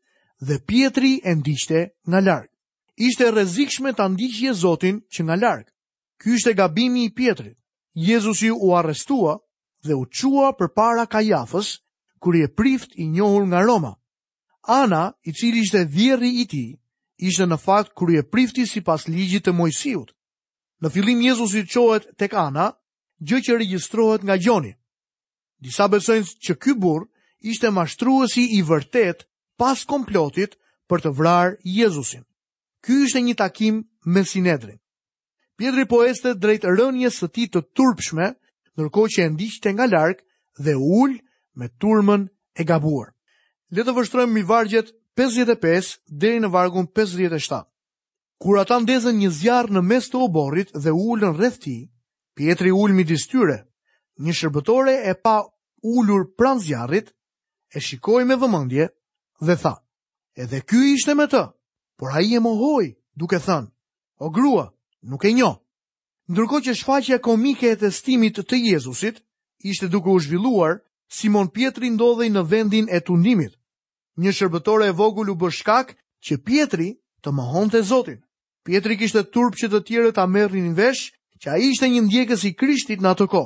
dhe 0.45 0.61
pjetri 0.69 1.15
e 1.25 1.33
ndishte 1.39 1.87
nga 2.09 2.21
larkë. 2.21 2.53
Ishte 3.09 3.31
rezikshme 3.31 3.93
të 3.95 4.07
ndihje 4.13 4.53
zotin 4.61 5.01
që 5.15 5.21
nga 5.25 5.37
larkë. 5.43 5.71
Ky 6.21 6.35
ishte 6.37 6.53
gabimi 6.59 7.05
i 7.07 7.13
pjetrit. 7.17 7.57
Jezus 8.09 8.43
ju 8.43 8.59
u 8.61 8.75
arrestua 8.79 9.39
dhe 9.87 9.95
u 9.95 10.05
qua 10.19 10.49
për 10.59 10.69
para 10.77 11.05
kajafës, 11.07 11.69
kërje 12.23 12.53
prift 12.59 12.91
i 12.99 13.07
njohur 13.09 13.47
nga 13.47 13.61
Roma. 13.65 13.95
Ana, 14.69 15.13
i 15.23 15.33
cili 15.33 15.63
ishte 15.65 15.85
djeri 15.87 16.31
i 16.43 16.47
ti, 16.47 16.67
ishte 17.19 17.47
në 17.51 17.57
fakt 17.61 17.93
krye 17.99 18.23
prifti 18.23 18.65
si 18.71 18.81
pas 18.85 19.05
ligjit 19.11 19.45
të 19.49 19.55
mojësijut. 19.59 20.15
Në 20.83 20.91
filim 20.95 21.23
Jezus 21.25 21.55
i 21.59 21.65
qohet 21.67 22.07
tek 22.19 22.35
Ana, 22.39 22.71
gjë 23.19 23.41
që 23.47 23.59
registrohet 23.59 24.23
nga 24.23 24.37
Gjoni. 24.39 24.73
Disa 25.59 25.89
besojnë 25.91 26.29
që 26.47 26.55
ky 26.55 26.75
burr 26.79 27.09
ishte 27.43 27.71
mashtruesi 27.75 28.45
i 28.57 28.61
vërtet 28.63 29.27
pas 29.59 29.83
komplotit 29.91 30.55
për 30.89 31.03
të 31.05 31.15
vrarë 31.19 31.59
Jezusin. 31.67 32.23
Ky 32.85 32.95
ishte 33.09 33.19
një 33.21 33.35
takim 33.35 33.81
me 34.07 34.23
Sinedrin. 34.25 34.79
Pjetri 35.59 35.89
po 35.91 36.05
este 36.07 36.37
drejt 36.39 36.65
rënjes 36.71 37.19
së 37.19 37.29
tij 37.35 37.49
të 37.51 37.63
turpshme, 37.75 38.29
nërko 38.79 39.09
që 39.11 39.25
e 39.27 39.31
ndiqte 39.35 39.73
nga 39.75 39.89
larg 39.91 40.23
dhe 40.63 40.77
ul 40.79 41.17
me 41.59 41.67
turmën 41.83 42.29
e 42.55 42.63
gabuar. 42.63 43.11
Le 43.75 43.83
të 43.83 43.97
vështrojmë 43.97 44.33
mi 44.33 44.47
vargjet 44.47 44.95
55 45.19 45.97
deri 46.23 46.39
në 46.39 46.49
vargun 46.55 46.87
57. 46.95 47.65
Kur 48.39 48.61
ata 48.63 48.77
ndezën 48.79 49.17
një 49.19 49.31
zjarr 49.35 49.73
në 49.75 49.83
mes 49.83 50.07
të 50.13 50.21
oborrit 50.23 50.71
dhe 50.85 50.93
ulën 50.95 51.33
rreth 51.35 51.57
tij, 51.65 51.81
Pietri 52.39 52.71
ul 52.71 52.95
midis 52.95 53.25
tyre. 53.27 53.57
Një 54.23 54.33
shërbëtore 54.39 54.95
e 55.11 55.17
pa 55.25 55.41
ulur 55.83 56.29
pran 56.39 56.63
zjarrit 56.63 57.11
e 57.75 57.79
shikoi 57.83 58.23
me 58.29 58.37
vëmendje 58.39 58.87
dhe 59.47 59.57
tha: 59.63 59.75
"Edhe 60.39 60.61
ky 60.71 60.79
ishte 60.95 61.15
me 61.19 61.27
të." 61.27 61.43
Por 61.99 62.15
ai 62.15 62.35
e 62.35 62.39
mohoi 62.47 62.87
duke 63.19 63.43
thënë: 63.47 63.69
"O 64.23 64.31
grua, 64.37 64.71
nuk 65.11 65.25
e 65.27 65.33
njoh." 65.35 65.59
Ndërkohë 66.31 66.65
që 66.67 66.73
shfaqja 66.79 67.19
komike 67.27 67.71
e 67.71 67.77
testimit 67.83 68.39
të 68.47 68.57
Jezusit 68.71 69.17
ishte 69.67 69.89
duke 69.91 70.11
u 70.15 70.19
zhvilluar, 70.23 70.79
Simon 71.19 71.49
Pietri 71.55 71.91
ndodhej 71.91 72.31
në 72.31 72.43
vendin 72.53 72.87
e 72.97 73.01
tundimit 73.03 73.55
një 74.19 74.33
shërbëtore 74.35 74.89
e 74.91 74.95
vogullu 74.99 75.37
bëshkak 75.39 75.95
që 76.27 76.39
Pietri 76.43 76.91
të 77.23 77.33
mohon 77.39 77.71
të 77.71 77.85
Zotin. 77.87 78.19
Pietri 78.67 78.97
kishte 79.01 79.23
turp 79.33 79.57
që 79.57 79.69
të 79.73 79.81
tjere 79.87 80.11
të 80.13 80.23
amërrin 80.27 80.73
në 80.73 80.77
vesh, 80.79 81.05
që 81.39 81.51
a 81.55 81.59
ishte 81.69 81.87
një 81.89 82.03
ndjekës 82.09 82.43
i 82.51 82.53
krishtit 82.59 83.01
në 83.03 83.13
atë 83.15 83.29
ko. 83.33 83.45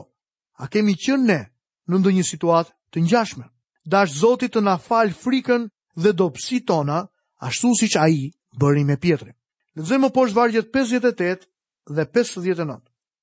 A 0.65 0.69
kemi 0.73 0.97
qënë 0.99 1.29
ne 1.29 1.41
në 1.89 2.01
ndë 2.01 2.15
një 2.17 2.25
situatë 2.31 2.73
të 2.93 3.05
njashme. 3.07 3.47
Dash 3.85 4.17
Zotit 4.23 4.55
të 4.57 4.63
na 4.65 4.79
falë 4.81 5.13
frikën 5.21 5.69
dhe 6.03 6.13
dopsi 6.17 6.63
tona, 6.69 7.03
ashtu 7.45 7.75
si 7.79 7.91
që 7.93 7.99
a 8.03 8.09
i 8.09 8.33
bëri 8.57 8.85
me 8.89 8.97
Pietri. 9.03 9.35
Lëzëmë 9.77 10.09
poshtë 10.17 10.37
vargjet 10.37 10.73
58 10.73 11.49
dhe 11.97 12.07
59. 12.09 12.81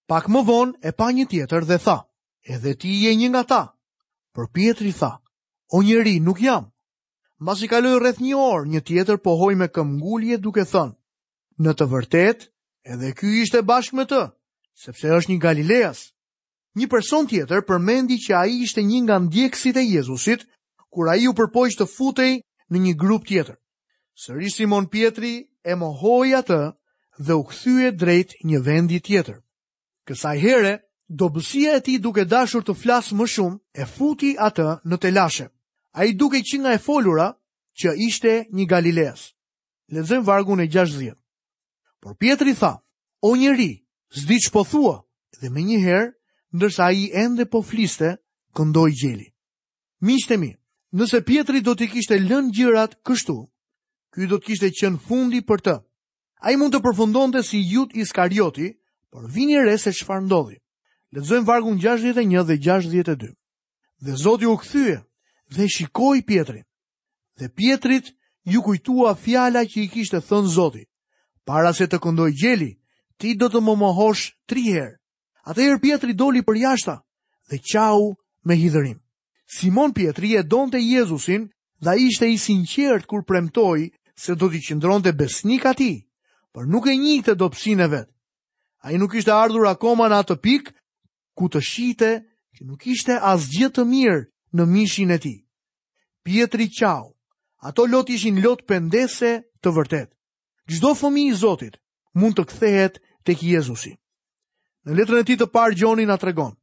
Pak 0.10 0.30
më 0.34 0.42
vonë 0.48 0.80
e 0.86 0.92
pa 0.98 1.10
një 1.14 1.26
tjetër 1.30 1.66
dhe 1.70 1.78
tha, 1.84 1.98
edhe 2.50 2.74
ti 2.82 2.96
je 3.06 3.12
një 3.16 3.30
nga 3.34 3.44
ta. 3.52 3.62
Për 4.38 4.48
Pietri 4.56 4.94
tha, 4.98 5.16
o 5.74 5.82
njeri 5.86 6.18
nuk 6.20 6.42
jam. 6.42 6.70
Mas 7.42 7.62
i 7.64 7.70
kaloj 7.72 8.00
rreth 8.04 8.18
një 8.22 8.36
orë, 8.36 8.68
një 8.74 8.80
tjetër 8.90 9.20
pohoj 9.24 9.54
me 9.56 9.70
këmgullje 9.72 10.38
duke 10.44 10.66
thënë, 10.68 10.96
në 11.64 11.72
të 11.80 11.86
vërtet, 11.94 12.40
edhe 12.94 13.12
ky 13.16 13.30
ishte 13.46 13.62
bashkë 13.70 13.96
me 14.00 14.06
të, 14.12 14.20
sepse 14.84 15.08
është 15.18 15.32
një 15.32 15.38
Galileas. 15.46 16.02
Një 16.80 16.88
person 16.92 17.30
tjetër 17.32 17.64
përmendi 17.70 18.18
që 18.26 18.34
a 18.40 18.44
i 18.52 18.58
ishte 18.66 18.84
një 18.90 19.00
nga 19.06 19.20
ndjekësit 19.30 19.80
e 19.80 19.84
Jezusit, 19.88 20.44
kur 20.92 21.08
a 21.08 21.16
i 21.16 21.30
u 21.32 21.34
përpojsh 21.40 21.80
të 21.80 21.88
futej 21.94 22.34
në 22.74 22.82
një 22.86 22.94
grup 23.06 23.24
tjetër. 23.32 23.56
Sëri 24.20 24.52
Simon 24.52 24.90
Pietri 24.92 25.32
e 25.64 25.76
mohoj 25.80 26.28
atë 26.44 26.60
dhe 27.24 27.38
u 27.40 27.44
këthyje 27.48 27.94
drejt 28.02 28.36
një 28.52 28.60
vendi 28.68 29.00
tjetër. 29.08 29.40
Kësaj 30.08 30.36
here, 30.44 30.76
dobësia 31.08 31.80
e 31.80 31.86
ti 31.88 31.96
duke 32.04 32.28
dashur 32.36 32.68
të 32.68 32.76
flasë 32.84 33.16
më 33.16 33.30
shumë, 33.36 33.58
e 33.80 33.88
futi 33.96 34.34
atë 34.36 34.68
në 34.90 35.00
telashe 35.06 35.48
a 35.94 36.06
i 36.06 36.14
duke 36.14 36.42
që 36.44 36.60
nga 36.62 36.74
e 36.76 36.80
folura 36.82 37.30
që 37.80 37.96
ishte 38.08 38.32
një 38.52 38.66
Galileas. 38.68 39.34
Lezëm 39.90 40.24
vargun 40.24 40.62
e 40.62 40.68
60. 40.70 41.16
Por 42.02 42.16
Pietri 42.18 42.54
tha, 42.54 42.80
o 43.22 43.34
njeri, 43.36 43.84
zdi 44.22 44.38
që 44.46 44.50
po 44.54 44.64
thua, 44.70 44.96
dhe 45.42 45.50
me 45.50 45.62
njëherë, 45.66 46.12
ndërsa 46.56 46.84
a 46.88 46.92
i 46.94 47.10
ende 47.14 47.46
po 47.46 47.62
fliste, 47.66 48.14
këndoj 48.56 48.90
gjeli. 49.02 49.28
Miqte 50.06 50.38
mi, 50.38 50.52
nëse 50.96 51.24
Pietri 51.26 51.60
do 51.62 51.76
t'i 51.76 51.90
kishte 51.92 52.18
lën 52.20 52.52
gjirat 52.56 52.96
kështu, 53.06 53.36
kjo 54.14 54.28
do 54.30 54.38
t'i 54.40 54.48
kishte 54.52 54.70
qenë 54.78 55.02
fundi 55.08 55.42
për 55.46 55.60
të. 55.66 55.76
A 56.46 56.54
i 56.54 56.58
mund 56.58 56.74
të 56.74 56.82
përfundon 56.86 57.34
të 57.34 57.42
si 57.44 57.60
jut 57.68 57.92
i 58.00 58.06
skarioti, 58.08 58.70
por 59.12 59.28
vini 59.28 59.60
re 59.60 59.76
se 59.82 59.92
që 59.92 60.06
farë 60.08 60.26
ndodhi. 60.30 60.58
Lezëm 61.14 61.44
vargun 61.50 61.78
61 61.82 62.46
dhe 62.48 62.56
62. 62.64 63.34
Dhe 64.06 64.16
Zoti 64.24 64.46
u 64.48 64.56
këthyje, 64.62 65.00
dhe 65.50 65.68
shikoi 65.68 66.22
Pietrin. 66.22 66.64
Dhe 67.40 67.50
Pietrit 67.50 68.14
ju 68.46 68.62
kujtua 68.62 69.16
fjala 69.16 69.64
që 69.72 69.78
i 69.86 69.90
kishte 69.90 70.20
thënë 70.22 70.48
Zoti: 70.58 70.84
"Para 71.48 71.74
se 71.74 71.88
të 71.88 71.98
këndoj 72.04 72.32
gjeli, 72.42 72.72
ti 73.20 73.34
do 73.40 73.50
të 73.50 73.60
më 73.66 73.74
mohosh 73.82 74.24
3 74.54 74.66
herë." 74.76 74.98
Atëherë 75.50 75.82
Pietri 75.82 76.14
doli 76.14 76.42
për 76.46 76.58
jashtë 76.66 76.96
dhe 77.50 77.58
qau 77.72 78.02
me 78.46 78.56
hidhërim. 78.56 78.98
Simon 79.58 79.94
Pietri 79.98 80.36
e 80.38 80.44
donte 80.44 80.78
Jezusin 80.78 81.48
dhe 81.84 81.94
ishte 82.08 82.28
i 82.30 82.38
sinqert 82.38 83.06
kur 83.10 83.24
premtoi 83.26 83.90
se 84.16 84.36
do 84.36 84.50
t'i 84.50 84.60
të 84.76 85.12
besnik 85.20 85.66
ati, 85.66 85.94
por 86.54 86.68
nuk 86.68 86.86
e 86.88 86.94
njihte 86.98 87.34
dobësinë 87.34 87.84
e 87.86 87.88
vet. 87.88 88.10
Ai 88.84 88.98
nuk 88.98 89.16
ishte 89.16 89.32
ardhur 89.32 89.66
akoma 89.68 90.06
në 90.10 90.18
atë 90.24 90.36
pikë 90.44 90.72
ku 91.38 91.48
të 91.50 91.60
shite 91.62 92.12
që 92.56 92.62
nuk 92.68 92.86
ishte 92.88 93.14
asgjë 93.18 93.70
të 93.74 93.84
mirë 93.86 94.22
në 94.58 94.66
mishin 94.66 95.12
e 95.14 95.18
ti. 95.22 95.34
Pietri 96.26 96.70
qau, 96.74 97.14
ato 97.62 97.86
lot 97.88 98.10
ishin 98.10 98.42
lot 98.44 98.66
pendese 98.68 99.34
të 99.62 99.74
vërtet. 99.76 100.10
Gjdo 100.70 100.92
fëmi 101.00 101.24
i 101.30 101.34
Zotit 101.42 101.78
mund 102.14 102.38
të 102.38 102.46
kthehet 102.50 103.00
të 103.26 103.36
ki 103.40 103.54
Jezusi. 103.56 103.94
Në 104.86 104.96
letrën 104.98 105.24
e 105.24 105.26
ti 105.28 105.36
të 105.38 105.50
parë, 105.54 105.76
Gjoni 105.78 106.06
nga 106.08 106.18
tregon, 106.18 106.54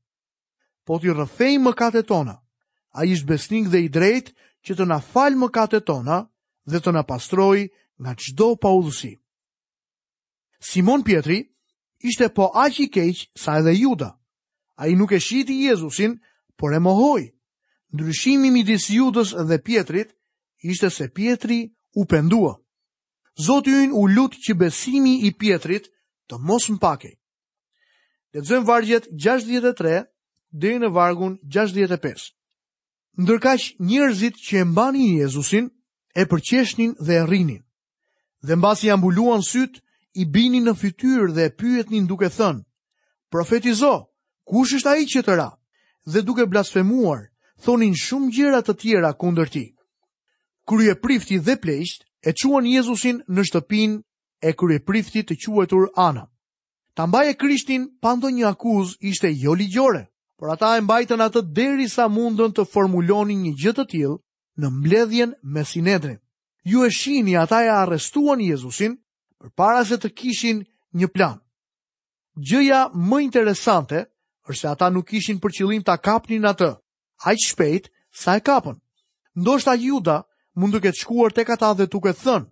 po 0.86 0.98
t'i 0.98 1.10
rëthej 1.10 1.58
më 1.62 1.72
kate 1.78 2.02
tona, 2.08 2.36
a 2.96 3.04
ishtë 3.04 3.26
besnik 3.28 3.66
dhe 3.70 3.80
i 3.84 3.88
drejt 3.92 4.32
që 4.66 4.72
të 4.78 4.84
na 4.88 4.98
falë 5.02 5.36
më 5.40 5.48
kate 5.52 5.80
tona 5.84 6.20
dhe 6.70 6.80
të 6.80 6.94
na 6.96 7.02
pastroj 7.06 7.68
nga 8.02 8.12
qdo 8.20 8.48
pa 8.60 8.70
udhësi. 8.72 9.12
Simon 10.70 11.02
Pietri 11.04 11.42
ishte 12.02 12.30
po 12.34 12.48
aq 12.56 12.78
i 12.80 12.86
keq 12.88 13.16
sa 13.36 13.58
edhe 13.60 13.74
Juda. 13.76 14.14
Ai 14.80 14.94
nuk 14.96 15.12
e 15.12 15.18
shiti 15.20 15.66
Jezusin, 15.66 16.16
por 16.56 16.72
e 16.72 16.78
mohoi 16.80 17.26
ndryshimi 17.94 18.50
midis 18.50 18.86
Judës 18.90 19.32
dhe 19.48 19.58
Pietrit 19.64 20.14
ishte 20.62 20.90
se 20.90 21.08
Pietri 21.08 21.58
u 21.94 22.04
pendua. 22.06 22.56
Zoti 23.46 23.70
ynë 23.84 23.92
u 23.94 24.06
lut 24.08 24.34
që 24.44 24.56
besimi 24.58 25.14
i 25.28 25.32
Pietrit 25.38 25.86
të 26.28 26.38
mos 26.42 26.68
mpakej. 26.72 27.12
Lexojmë 28.34 28.66
vargjet 28.66 29.06
63 29.28 29.94
deri 30.64 30.80
në 30.82 30.90
vargun 30.96 31.38
65. 31.58 32.26
Ndërkaq 33.22 33.68
njerëzit 33.88 34.36
që 34.46 34.56
e 34.64 34.64
mbanin 34.68 35.16
Jezusin 35.22 35.70
e 36.20 36.24
përqeshnin 36.30 36.96
dhe 37.06 37.14
e 37.20 37.24
rrinin. 37.26 37.62
Dhe 38.46 38.56
mbasi 38.56 38.90
ambuluan 38.90 39.42
syt, 39.42 39.78
i 40.20 40.24
binin 40.32 40.64
në 40.66 40.72
fytyrë 40.80 41.30
dhe 41.36 41.42
e 41.48 41.52
pyetnin 41.60 42.06
duke 42.08 42.28
thënë: 42.36 42.62
Profetizo, 43.30 43.94
kush 44.48 44.72
është 44.78 44.88
ai 44.94 45.04
që 45.12 45.22
të 45.26 45.34
ra? 45.36 45.48
Dhe 46.12 46.20
duke 46.24 46.46
blasfemuar, 46.48 47.26
thonin 47.64 47.94
shumë 47.98 48.30
gjëra 48.36 48.60
të 48.62 48.74
tjera 48.80 49.12
kundër 49.16 49.48
tij. 49.48 49.72
Kryeprifti 50.68 51.38
dhe 51.40 51.56
pleqt 51.62 52.00
e 52.28 52.34
quan 52.40 52.66
Jezusin 52.66 53.22
në 53.30 53.42
shtëpinë 53.48 53.96
e 54.42 54.50
kryeprifti 54.52 55.22
të 55.24 55.36
quajtur 55.44 55.86
Ana. 55.96 56.24
Ta 56.94 57.06
mbaje 57.06 57.34
Krishtin 57.36 57.82
pa 58.00 58.14
ndonjë 58.16 58.46
akuzë 58.48 58.96
ishte 59.00 59.28
jo 59.36 59.52
ligjore, 59.54 60.06
por 60.38 60.50
ata 60.50 60.76
e 60.76 60.80
mbajtën 60.80 61.20
atë 61.20 61.40
derisa 61.56 62.08
mundën 62.08 62.52
të 62.56 62.64
formulonin 62.72 63.42
një 63.44 63.52
gjë 63.60 63.72
të 63.76 63.84
tillë 63.92 64.16
në 64.60 64.66
mbledhjen 64.76 65.32
me 65.42 65.64
Sinedrin. 65.64 66.18
Ju 66.64 66.82
e 66.86 66.90
shihni 66.90 67.36
ata 67.36 67.62
e 67.64 67.68
arrestuan 67.68 68.40
Jezusin 68.40 68.96
përpara 69.38 69.84
se 69.84 69.96
të 70.00 70.08
kishin 70.18 70.64
një 70.98 71.08
plan. 71.14 71.36
Gjëja 72.36 72.88
më 72.94 73.20
interesante 73.28 74.04
është 74.48 74.60
se 74.60 74.68
ata 74.68 74.88
nuk 74.90 75.12
ishin 75.12 75.38
për 75.40 75.50
qëllim 75.58 75.82
ta 75.84 75.96
kapnin 76.00 76.48
atë, 76.48 76.70
aq 77.24 77.38
shpejt 77.48 77.88
sa 78.12 78.36
e 78.36 78.40
kapën. 78.40 78.76
Ndoshta 79.36 79.74
Juda 79.76 80.22
mund 80.56 80.72
të 80.74 80.80
ketë 80.84 81.00
shkuar 81.00 81.32
tek 81.32 81.50
ata 81.52 81.72
dhe 81.76 81.86
duke 81.86 82.12
thënë, 82.12 82.46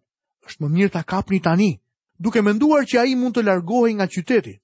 është 0.47 0.61
më 0.64 0.68
mirë 0.75 0.92
ta 0.92 1.02
kapni 1.02 1.40
tani, 1.40 1.73
duke 2.20 2.42
menduar 2.44 2.85
që 2.85 3.00
ai 3.00 3.14
mund 3.14 3.35
të 3.37 3.44
largohej 3.48 3.94
nga 3.96 4.07
qyteti. 4.09 4.55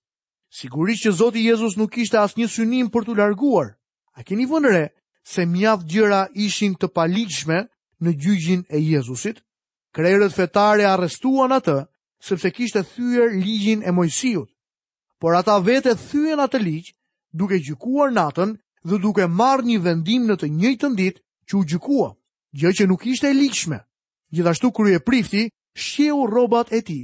Sigurisht 0.51 1.05
që 1.05 1.13
Zoti 1.21 1.43
Jezus 1.49 1.77
nuk 1.77 1.93
kishte 1.93 2.19
asnjë 2.19 2.49
synim 2.49 2.89
për 2.91 3.03
të 3.07 3.15
larguar. 3.19 3.69
A 4.19 4.25
keni 4.27 4.47
vënë 4.51 4.71
re 4.73 4.87
se 5.25 5.47
mjaft 5.47 5.87
gjëra 5.89 6.27
ishin 6.35 6.75
të 6.77 6.89
palikshme 6.93 7.59
në 8.03 8.11
gjyqin 8.23 8.61
e 8.69 8.79
Jezusit? 8.93 9.41
Krerët 9.95 10.35
fetare 10.37 10.85
arrestuan 10.87 11.53
atë 11.59 11.87
sepse 12.23 12.51
kishte 12.51 12.83
thyer 12.83 13.31
ligjin 13.41 13.83
e 13.87 13.91
Mojsiut. 13.91 14.51
Por 15.21 15.35
ata 15.37 15.57
vetë 15.61 15.95
thyen 16.11 16.41
atë 16.43 16.59
ligj 16.63 16.87
duke 17.33 17.59
gjykuar 17.63 18.11
natën 18.13 18.59
dhe 18.85 18.99
duke 18.99 19.27
marrë 19.27 19.67
një 19.69 19.79
vendim 19.85 20.25
në 20.29 20.37
të 20.41 20.49
njëjtën 20.57 20.95
ditë 20.99 21.21
që 21.51 21.57
u 21.59 21.63
gjykua, 21.69 22.11
gjë 22.57 22.71
që 22.79 22.87
nuk 22.89 23.07
ishte 23.13 23.29
e 23.31 23.37
ligjshme. 23.37 23.79
Gjithashtu 24.33 24.71
kryeprifti 24.73 25.43
prifti 25.49 25.51
shqeu 25.83 26.27
robat 26.31 26.73
e 26.73 26.81
ti, 26.83 27.01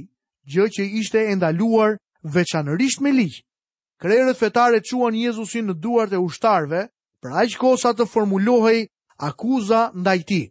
gjë 0.51 0.65
që 0.77 0.83
ishte 1.01 1.19
e 1.31 1.35
ndaluar 1.35 1.97
veçanërisht 2.23 3.01
me 3.03 3.11
ligj. 3.11 3.41
Krerët 4.01 4.37
fetare 4.39 4.79
çuan 4.85 5.15
Jezusin 5.15 5.67
në 5.69 5.73
duart 5.83 6.13
e 6.13 6.17
ushtarve, 6.21 6.87
për 7.21 7.31
aq 7.41 7.55
kosa 7.59 7.93
të 7.97 8.05
formulohej 8.07 8.87
akuza 9.27 9.91
ndaj 9.97 10.19
tij. 10.29 10.45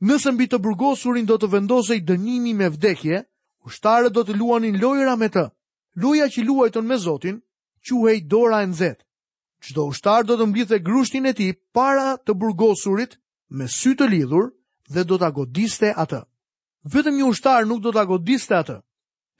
Nëse 0.00 0.32
mbi 0.32 0.46
të 0.48 0.58
burgosurin 0.64 1.26
do 1.28 1.36
të 1.36 1.48
vendosej 1.52 2.00
dënimi 2.08 2.54
me 2.56 2.68
vdekje, 2.72 3.24
ushtarët 3.68 4.12
do 4.14 4.22
të 4.24 4.34
luanin 4.38 4.80
lojra 4.80 5.16
me 5.20 5.28
të. 5.28 5.44
Loja 6.02 6.26
që 6.32 6.44
luajton 6.46 6.86
me 6.88 6.96
Zotin 6.96 7.40
quhej 7.86 8.20
dora 8.30 8.58
e 8.62 8.66
nxehtë. 8.70 9.02
Çdo 9.64 9.82
ushtar 9.92 10.22
do 10.28 10.36
të 10.40 10.44
mbithë 10.50 10.78
grushtin 10.84 11.26
e 11.30 11.34
tij 11.38 11.52
para 11.76 12.08
të 12.26 12.32
burgosurit 12.42 13.12
me 13.58 13.66
sy 13.76 13.92
të 14.00 14.06
lidhur 14.12 14.46
dhe 14.94 15.02
do 15.08 15.16
ta 15.20 15.28
godiste 15.38 15.90
atë. 16.04 16.20
Vetëm 16.92 17.18
një 17.20 17.26
ushtar 17.32 17.66
nuk 17.68 17.80
do 17.84 17.90
ta 17.96 18.04
godiste 18.12 18.54
atë. 18.62 18.76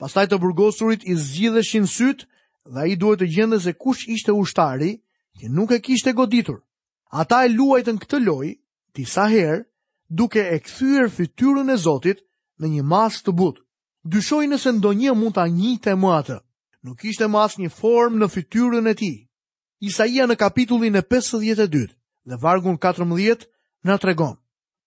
Pastaj 0.01 0.25
të 0.29 0.37
burgosurit 0.43 1.05
i 1.11 1.15
zgjidheshin 1.25 1.87
syt 1.95 2.27
dhe 2.73 2.79
ai 2.85 2.93
duhet 3.01 3.19
të 3.21 3.31
gjende 3.35 3.59
se 3.65 3.73
kush 3.83 4.03
ishte 4.15 4.35
ushtari 4.43 4.91
që 5.41 5.45
nuk 5.57 5.69
e 5.73 5.79
kishte 5.85 6.13
goditur. 6.19 6.59
Ata 7.21 7.37
e 7.45 7.49
luajtën 7.57 7.97
këtë 8.01 8.17
loj, 8.27 8.47
disa 8.95 9.25
herë 9.33 9.59
duke 10.19 10.43
e 10.55 10.59
kthyer 10.65 11.05
fytyrën 11.17 11.73
e 11.73 11.77
Zotit 11.85 12.19
në 12.59 12.65
një 12.75 12.83
mas 12.93 13.17
të 13.25 13.31
butë. 13.39 13.61
Dyshoj 14.13 14.45
nëse 14.51 14.69
ndonjë 14.77 15.13
mund 15.19 15.35
ta 15.37 15.43
njihte 15.49 15.93
më 16.01 16.09
atë. 16.21 16.37
Nuk 16.85 16.97
ishte 17.09 17.25
më 17.31 17.37
asnjë 17.45 17.71
formë 17.79 18.17
në 18.21 18.27
fytyrën 18.35 18.89
e 18.91 18.95
tij. 19.01 19.17
Isaia 19.81 20.27
në 20.29 20.35
kapitullin 20.37 20.93
e 20.99 21.01
52 21.09 21.79
dhe 22.29 22.37
vargun 22.43 22.75
14 22.83 23.47
na 23.89 23.95
tregon. 23.97 24.35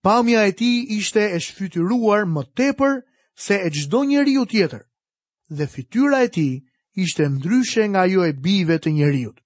Pamja 0.07 0.45
e 0.47 0.53
tij 0.59 0.77
ishte 0.99 1.23
e 1.35 1.39
shfytyruar 1.43 2.23
më 2.35 2.43
tepër 2.59 2.93
se 3.45 3.55
e 3.55 3.69
çdo 3.77 4.01
njeriu 4.07 4.43
tjetër 4.51 4.85
dhe 5.57 5.67
fytyra 5.75 6.19
e 6.25 6.29
tij 6.37 6.55
ishte 7.05 7.25
ndryshe 7.35 7.83
nga 7.91 8.01
ajo 8.07 8.23
e 8.25 8.33
bive 8.45 8.77
të 8.83 8.91
njeriut. 8.97 9.37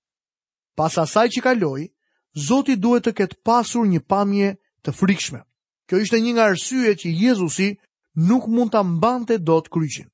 Pas 0.78 0.94
asaj 1.04 1.28
që 1.34 1.40
kaloi, 1.48 1.84
Zoti 2.46 2.74
duhet 2.82 3.02
të 3.04 3.12
ketë 3.18 3.38
pasur 3.48 3.84
një 3.88 4.00
pamje 4.12 4.50
të 4.84 4.90
frikshme. 4.98 5.40
Kjo 5.88 5.96
ishte 6.04 6.18
një 6.22 6.32
nga 6.36 6.44
arsyet 6.52 6.98
që 7.02 7.08
Jezusi 7.22 7.68
nuk 8.28 8.44
mund 8.54 8.70
ta 8.72 8.80
mbante 8.84 9.36
dot 9.48 9.66
kryqin. 9.74 10.06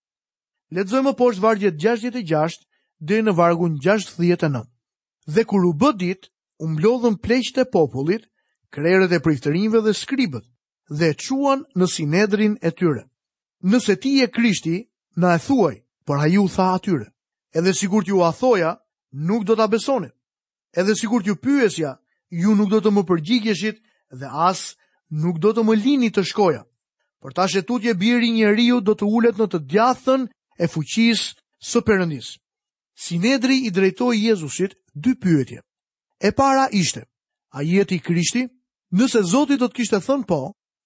Lexojmë 0.75 1.13
poshtë 1.21 1.45
vargjet 1.47 1.75
66 1.83 2.63
deri 3.09 3.23
në 3.27 3.35
vargun 3.37 3.77
69 3.83 4.63
dhe 5.27 5.45
kur 5.49 5.65
u 5.65 5.73
bë 5.81 5.91
ditë, 6.01 6.29
u 6.63 6.69
mblodhën 6.71 7.17
pleqtë 7.25 7.63
e 7.65 7.69
popullit, 7.73 8.27
krerët 8.75 9.13
e 9.17 9.21
priftërinjve 9.25 9.81
dhe 9.85 9.93
skribët, 9.97 10.45
dhe 10.99 11.09
çuan 11.23 11.65
në 11.79 11.87
sinedrin 11.95 12.55
e 12.61 12.71
tyre. 12.71 13.05
Nëse 13.65 13.97
ti 14.01 14.11
je 14.21 14.29
Krishti, 14.31 14.77
na 15.21 15.35
e 15.37 15.41
thuaj, 15.47 15.77
por 16.07 16.19
ai 16.21 16.37
u 16.39 16.45
tha 16.55 16.67
atyre. 16.77 17.07
Edhe 17.59 17.73
sikur 17.75 18.03
t'ju 18.05 18.19
a 18.25 18.31
thoja, 18.39 18.71
nuk 19.27 19.43
do 19.49 19.55
ta 19.57 19.67
besonit. 19.71 20.13
Edhe 20.81 20.95
sikur 20.99 21.21
t'ju 21.23 21.35
pyesja, 21.43 21.91
ju 22.43 22.51
nuk 22.59 22.69
do 22.73 22.81
të 22.85 22.91
më 22.95 23.03
përgjigjeshit 23.09 23.77
dhe 24.21 24.29
as 24.49 24.61
nuk 25.23 25.37
do 25.45 25.51
të 25.55 25.63
më 25.67 25.75
lini 25.85 26.11
të 26.11 26.23
shkoja. 26.31 26.63
Por 27.23 27.33
tashë 27.33 27.65
tutje 27.67 27.95
biri 27.95 28.35
njeriu 28.35 28.81
do 28.85 28.93
të 28.99 29.05
ulet 29.17 29.39
në 29.39 29.47
të 29.53 29.59
djathën 29.71 30.23
e 30.29 30.67
fuqisë 30.73 31.27
së 31.71 31.81
Perëndisë. 31.87 32.35
Sinedri 32.95 33.57
i 33.67 33.71
drejtoi 33.73 34.19
Jezusit 34.25 34.71
dy 34.95 35.15
pyetje. 35.15 35.61
E 36.21 36.31
para 36.31 36.69
ishte: 36.71 37.03
A 37.57 37.63
je 37.63 37.85
ti 37.85 37.99
Krishti? 38.01 38.47
Nëse 38.95 39.21
Zoti 39.27 39.57
do 39.59 39.67
të 39.67 39.75
kishte 39.79 39.99
thënë 40.07 40.27
po, 40.31 40.39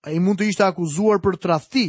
ai 0.08 0.16
mund 0.24 0.40
të 0.40 0.46
ishte 0.48 0.64
akuzuar 0.64 1.18
për 1.20 1.36
tradhti, 1.44 1.82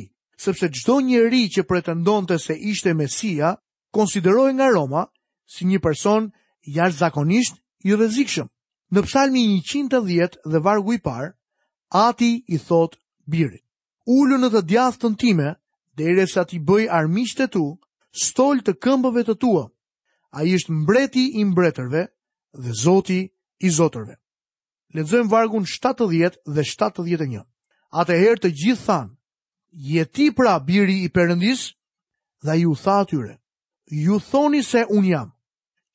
sepse 0.45 0.67
çdo 0.75 0.97
njeri 1.05 1.43
që 1.53 1.63
pretendonte 1.69 2.35
se 2.45 2.57
ishte 2.71 2.93
Mesia, 2.99 3.53
konsiderohej 3.95 4.53
nga 4.57 4.67
Roma 4.75 5.05
si 5.55 5.65
një 5.69 5.79
person 5.85 6.27
jashtëzakonisht 6.77 7.55
i 7.87 7.95
rrezikshëm. 7.95 8.51
Në 8.93 8.99
psalmi 9.07 9.45
110 9.63 10.41
dhe 10.51 10.59
vargu 10.67 10.93
i 10.93 10.99
par, 10.99 11.31
Ati 12.05 12.31
i 12.55 12.59
thot 12.67 12.99
Birit: 13.23 13.63
ullu 14.17 14.35
në 14.43 14.51
të 14.57 14.61
djathtën 14.73 15.15
time, 15.23 15.49
derisa 15.95 16.43
ti 16.49 16.59
bëj 16.59 16.89
armiqtë 16.99 17.47
tu, 17.55 17.63
stol 18.27 18.59
të 18.65 18.75
këmbëve 18.83 19.23
të 19.31 19.39
tua, 19.45 19.63
a 20.31 20.43
i 20.45 20.51
është 20.57 20.73
mbreti 20.81 21.23
i 21.41 21.45
mbretërve 21.45 22.03
dhe 22.53 22.73
zoti 22.81 23.19
i 23.65 23.69
zotërve. 23.69 24.15
Ledzojmë 24.93 25.29
vargun 25.31 25.65
70 25.69 26.37
dhe 26.55 26.63
71. 26.65 27.43
Ate 28.01 28.17
herë 28.19 28.41
të 28.43 28.51
gjithë 28.61 28.85
thanë, 28.89 29.11
jeti 29.93 30.29
pra 30.37 30.53
biri 30.65 30.97
i 31.05 31.09
përëndis 31.17 31.63
dhe 32.45 32.55
ju 32.61 32.73
tha 32.83 32.95
atyre, 33.05 33.35
ju 34.05 34.19
thoni 34.29 34.63
se 34.63 34.85
unë 34.97 35.07
jam. 35.09 35.29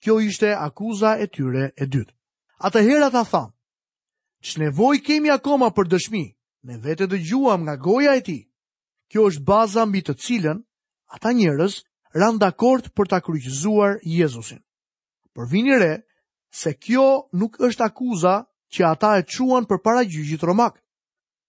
Kjo 0.02 0.18
ishte 0.20 0.50
akuza 0.54 1.14
e 1.16 1.26
tyre 1.32 1.64
e 1.82 1.86
dytë. 1.94 2.12
Ate 2.66 2.82
herë 2.86 3.06
ata 3.08 3.22
thanë, 3.32 3.52
që 4.46 4.54
nevoj 4.64 4.96
kemi 5.06 5.30
akoma 5.30 5.70
për 5.76 5.86
dëshmi, 5.94 6.24
me 6.66 6.74
vete 6.84 7.06
gjuam 7.28 7.60
nga 7.64 7.74
goja 7.86 8.12
e 8.18 8.22
ti. 8.26 8.38
Kjo 9.10 9.26
është 9.30 9.44
baza 9.48 9.82
mbi 9.86 10.00
të 10.04 10.14
cilën, 10.24 10.58
ata 11.14 11.32
njërës 11.32 11.74
ran 12.14 12.38
dakord 12.40 12.88
për 12.94 13.08
ta 13.10 13.18
kryqëzuar 13.20 13.98
Jezusin. 14.06 14.62
Por 15.34 15.46
vini 15.50 15.74
re 15.74 16.04
se 16.54 16.72
kjo 16.78 17.26
nuk 17.34 17.58
është 17.58 17.84
akuza 17.88 18.34
që 18.74 18.80
ata 18.92 19.10
e 19.18 19.26
quan 19.26 19.64
për 19.66 19.78
para 19.82 20.02
gjyqit 20.06 20.42
romak. 20.46 20.74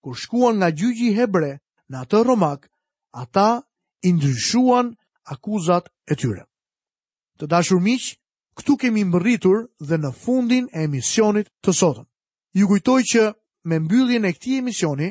Kur 0.03 0.15
shkuan 0.17 0.55
nga 0.57 0.69
gjyqi 0.73 1.09
hebre 1.17 1.59
në 1.89 1.95
atë 2.05 2.19
romak, 2.27 2.61
ata 3.21 3.47
i 4.01 4.09
ndryshuan 4.13 4.87
akuzat 5.33 5.85
e 6.11 6.17
tyre. 6.19 6.43
Të 7.37 7.45
dashur 7.53 7.79
miq, 7.85 8.03
këtu 8.57 8.73
kemi 8.81 9.03
mbërritur 9.05 9.57
dhe 9.87 9.97
në 10.01 10.09
fundin 10.23 10.65
e 10.77 10.85
emisionit 10.87 11.47
të 11.63 11.71
sotëm. 11.81 12.05
Ju 12.57 12.65
kujtoj 12.67 13.01
që 13.11 13.23
me 13.69 13.75
mbylljen 13.85 14.25
e 14.25 14.31
këtij 14.35 14.57
emisioni 14.61 15.09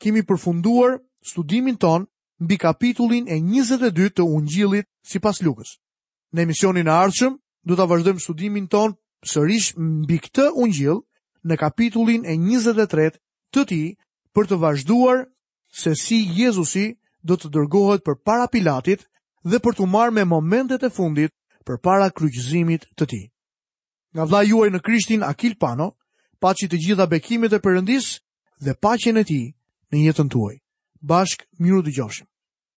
kemi 0.00 0.22
përfunduar 0.28 0.92
studimin 1.30 1.76
ton 1.78 2.04
mbi 2.40 2.58
kapitullin 2.60 3.26
e 3.28 3.36
22 3.40 4.10
të 4.16 4.24
ungjillit 4.24 4.86
si 5.08 5.18
pas 5.20 5.38
lukës. 5.42 5.76
Në 6.34 6.44
emisionin 6.46 6.88
e 6.88 6.92
ardhshëm, 6.92 7.36
du 7.64 7.76
të 7.76 7.86
vazhdojmë 7.88 8.22
studimin 8.24 8.66
ton 8.72 8.94
sërish 9.26 9.74
mbi 9.78 10.18
këtë 10.24 10.48
ungjill 10.62 11.02
në 11.46 11.58
kapitullin 11.60 12.24
e 12.24 12.36
23 12.38 13.12
të 13.54 13.64
ti 13.68 13.82
për 14.34 14.46
të 14.50 14.58
vazhduar 14.62 15.26
se 15.82 15.94
si 15.96 16.22
Jezusi 16.38 16.96
do 17.22 17.36
të 17.36 17.52
dërgohet 17.54 18.02
për 18.04 18.16
para 18.24 18.48
Pilatit 18.52 19.04
dhe 19.44 19.58
për 19.58 19.76
të 19.78 19.86
marrë 19.88 20.14
me 20.16 20.24
momentet 20.24 20.82
e 20.82 20.90
fundit 20.90 21.30
për 21.66 21.78
para 21.82 22.10
kryqëzimit 22.10 22.88
të 22.98 23.04
ti. 23.08 23.22
Nga 24.14 24.24
vla 24.28 24.42
juaj 24.44 24.68
në 24.72 24.80
krishtin 24.84 25.22
Akil 25.22 25.54
Pano, 25.56 25.92
paci 26.42 26.68
të 26.68 26.76
gjitha 26.84 27.06
bekimit 27.06 27.52
e 27.52 27.62
përëndis 27.64 28.12
dhe 28.60 28.74
pacjen 28.82 29.16
e 29.16 29.24
ti 29.24 29.40
në 29.92 30.04
jetën 30.10 30.28
tuaj 30.28 30.61
bashk 31.10 31.46
miru 31.66 31.82
të 31.88 31.96
gjofshim. 31.98 32.31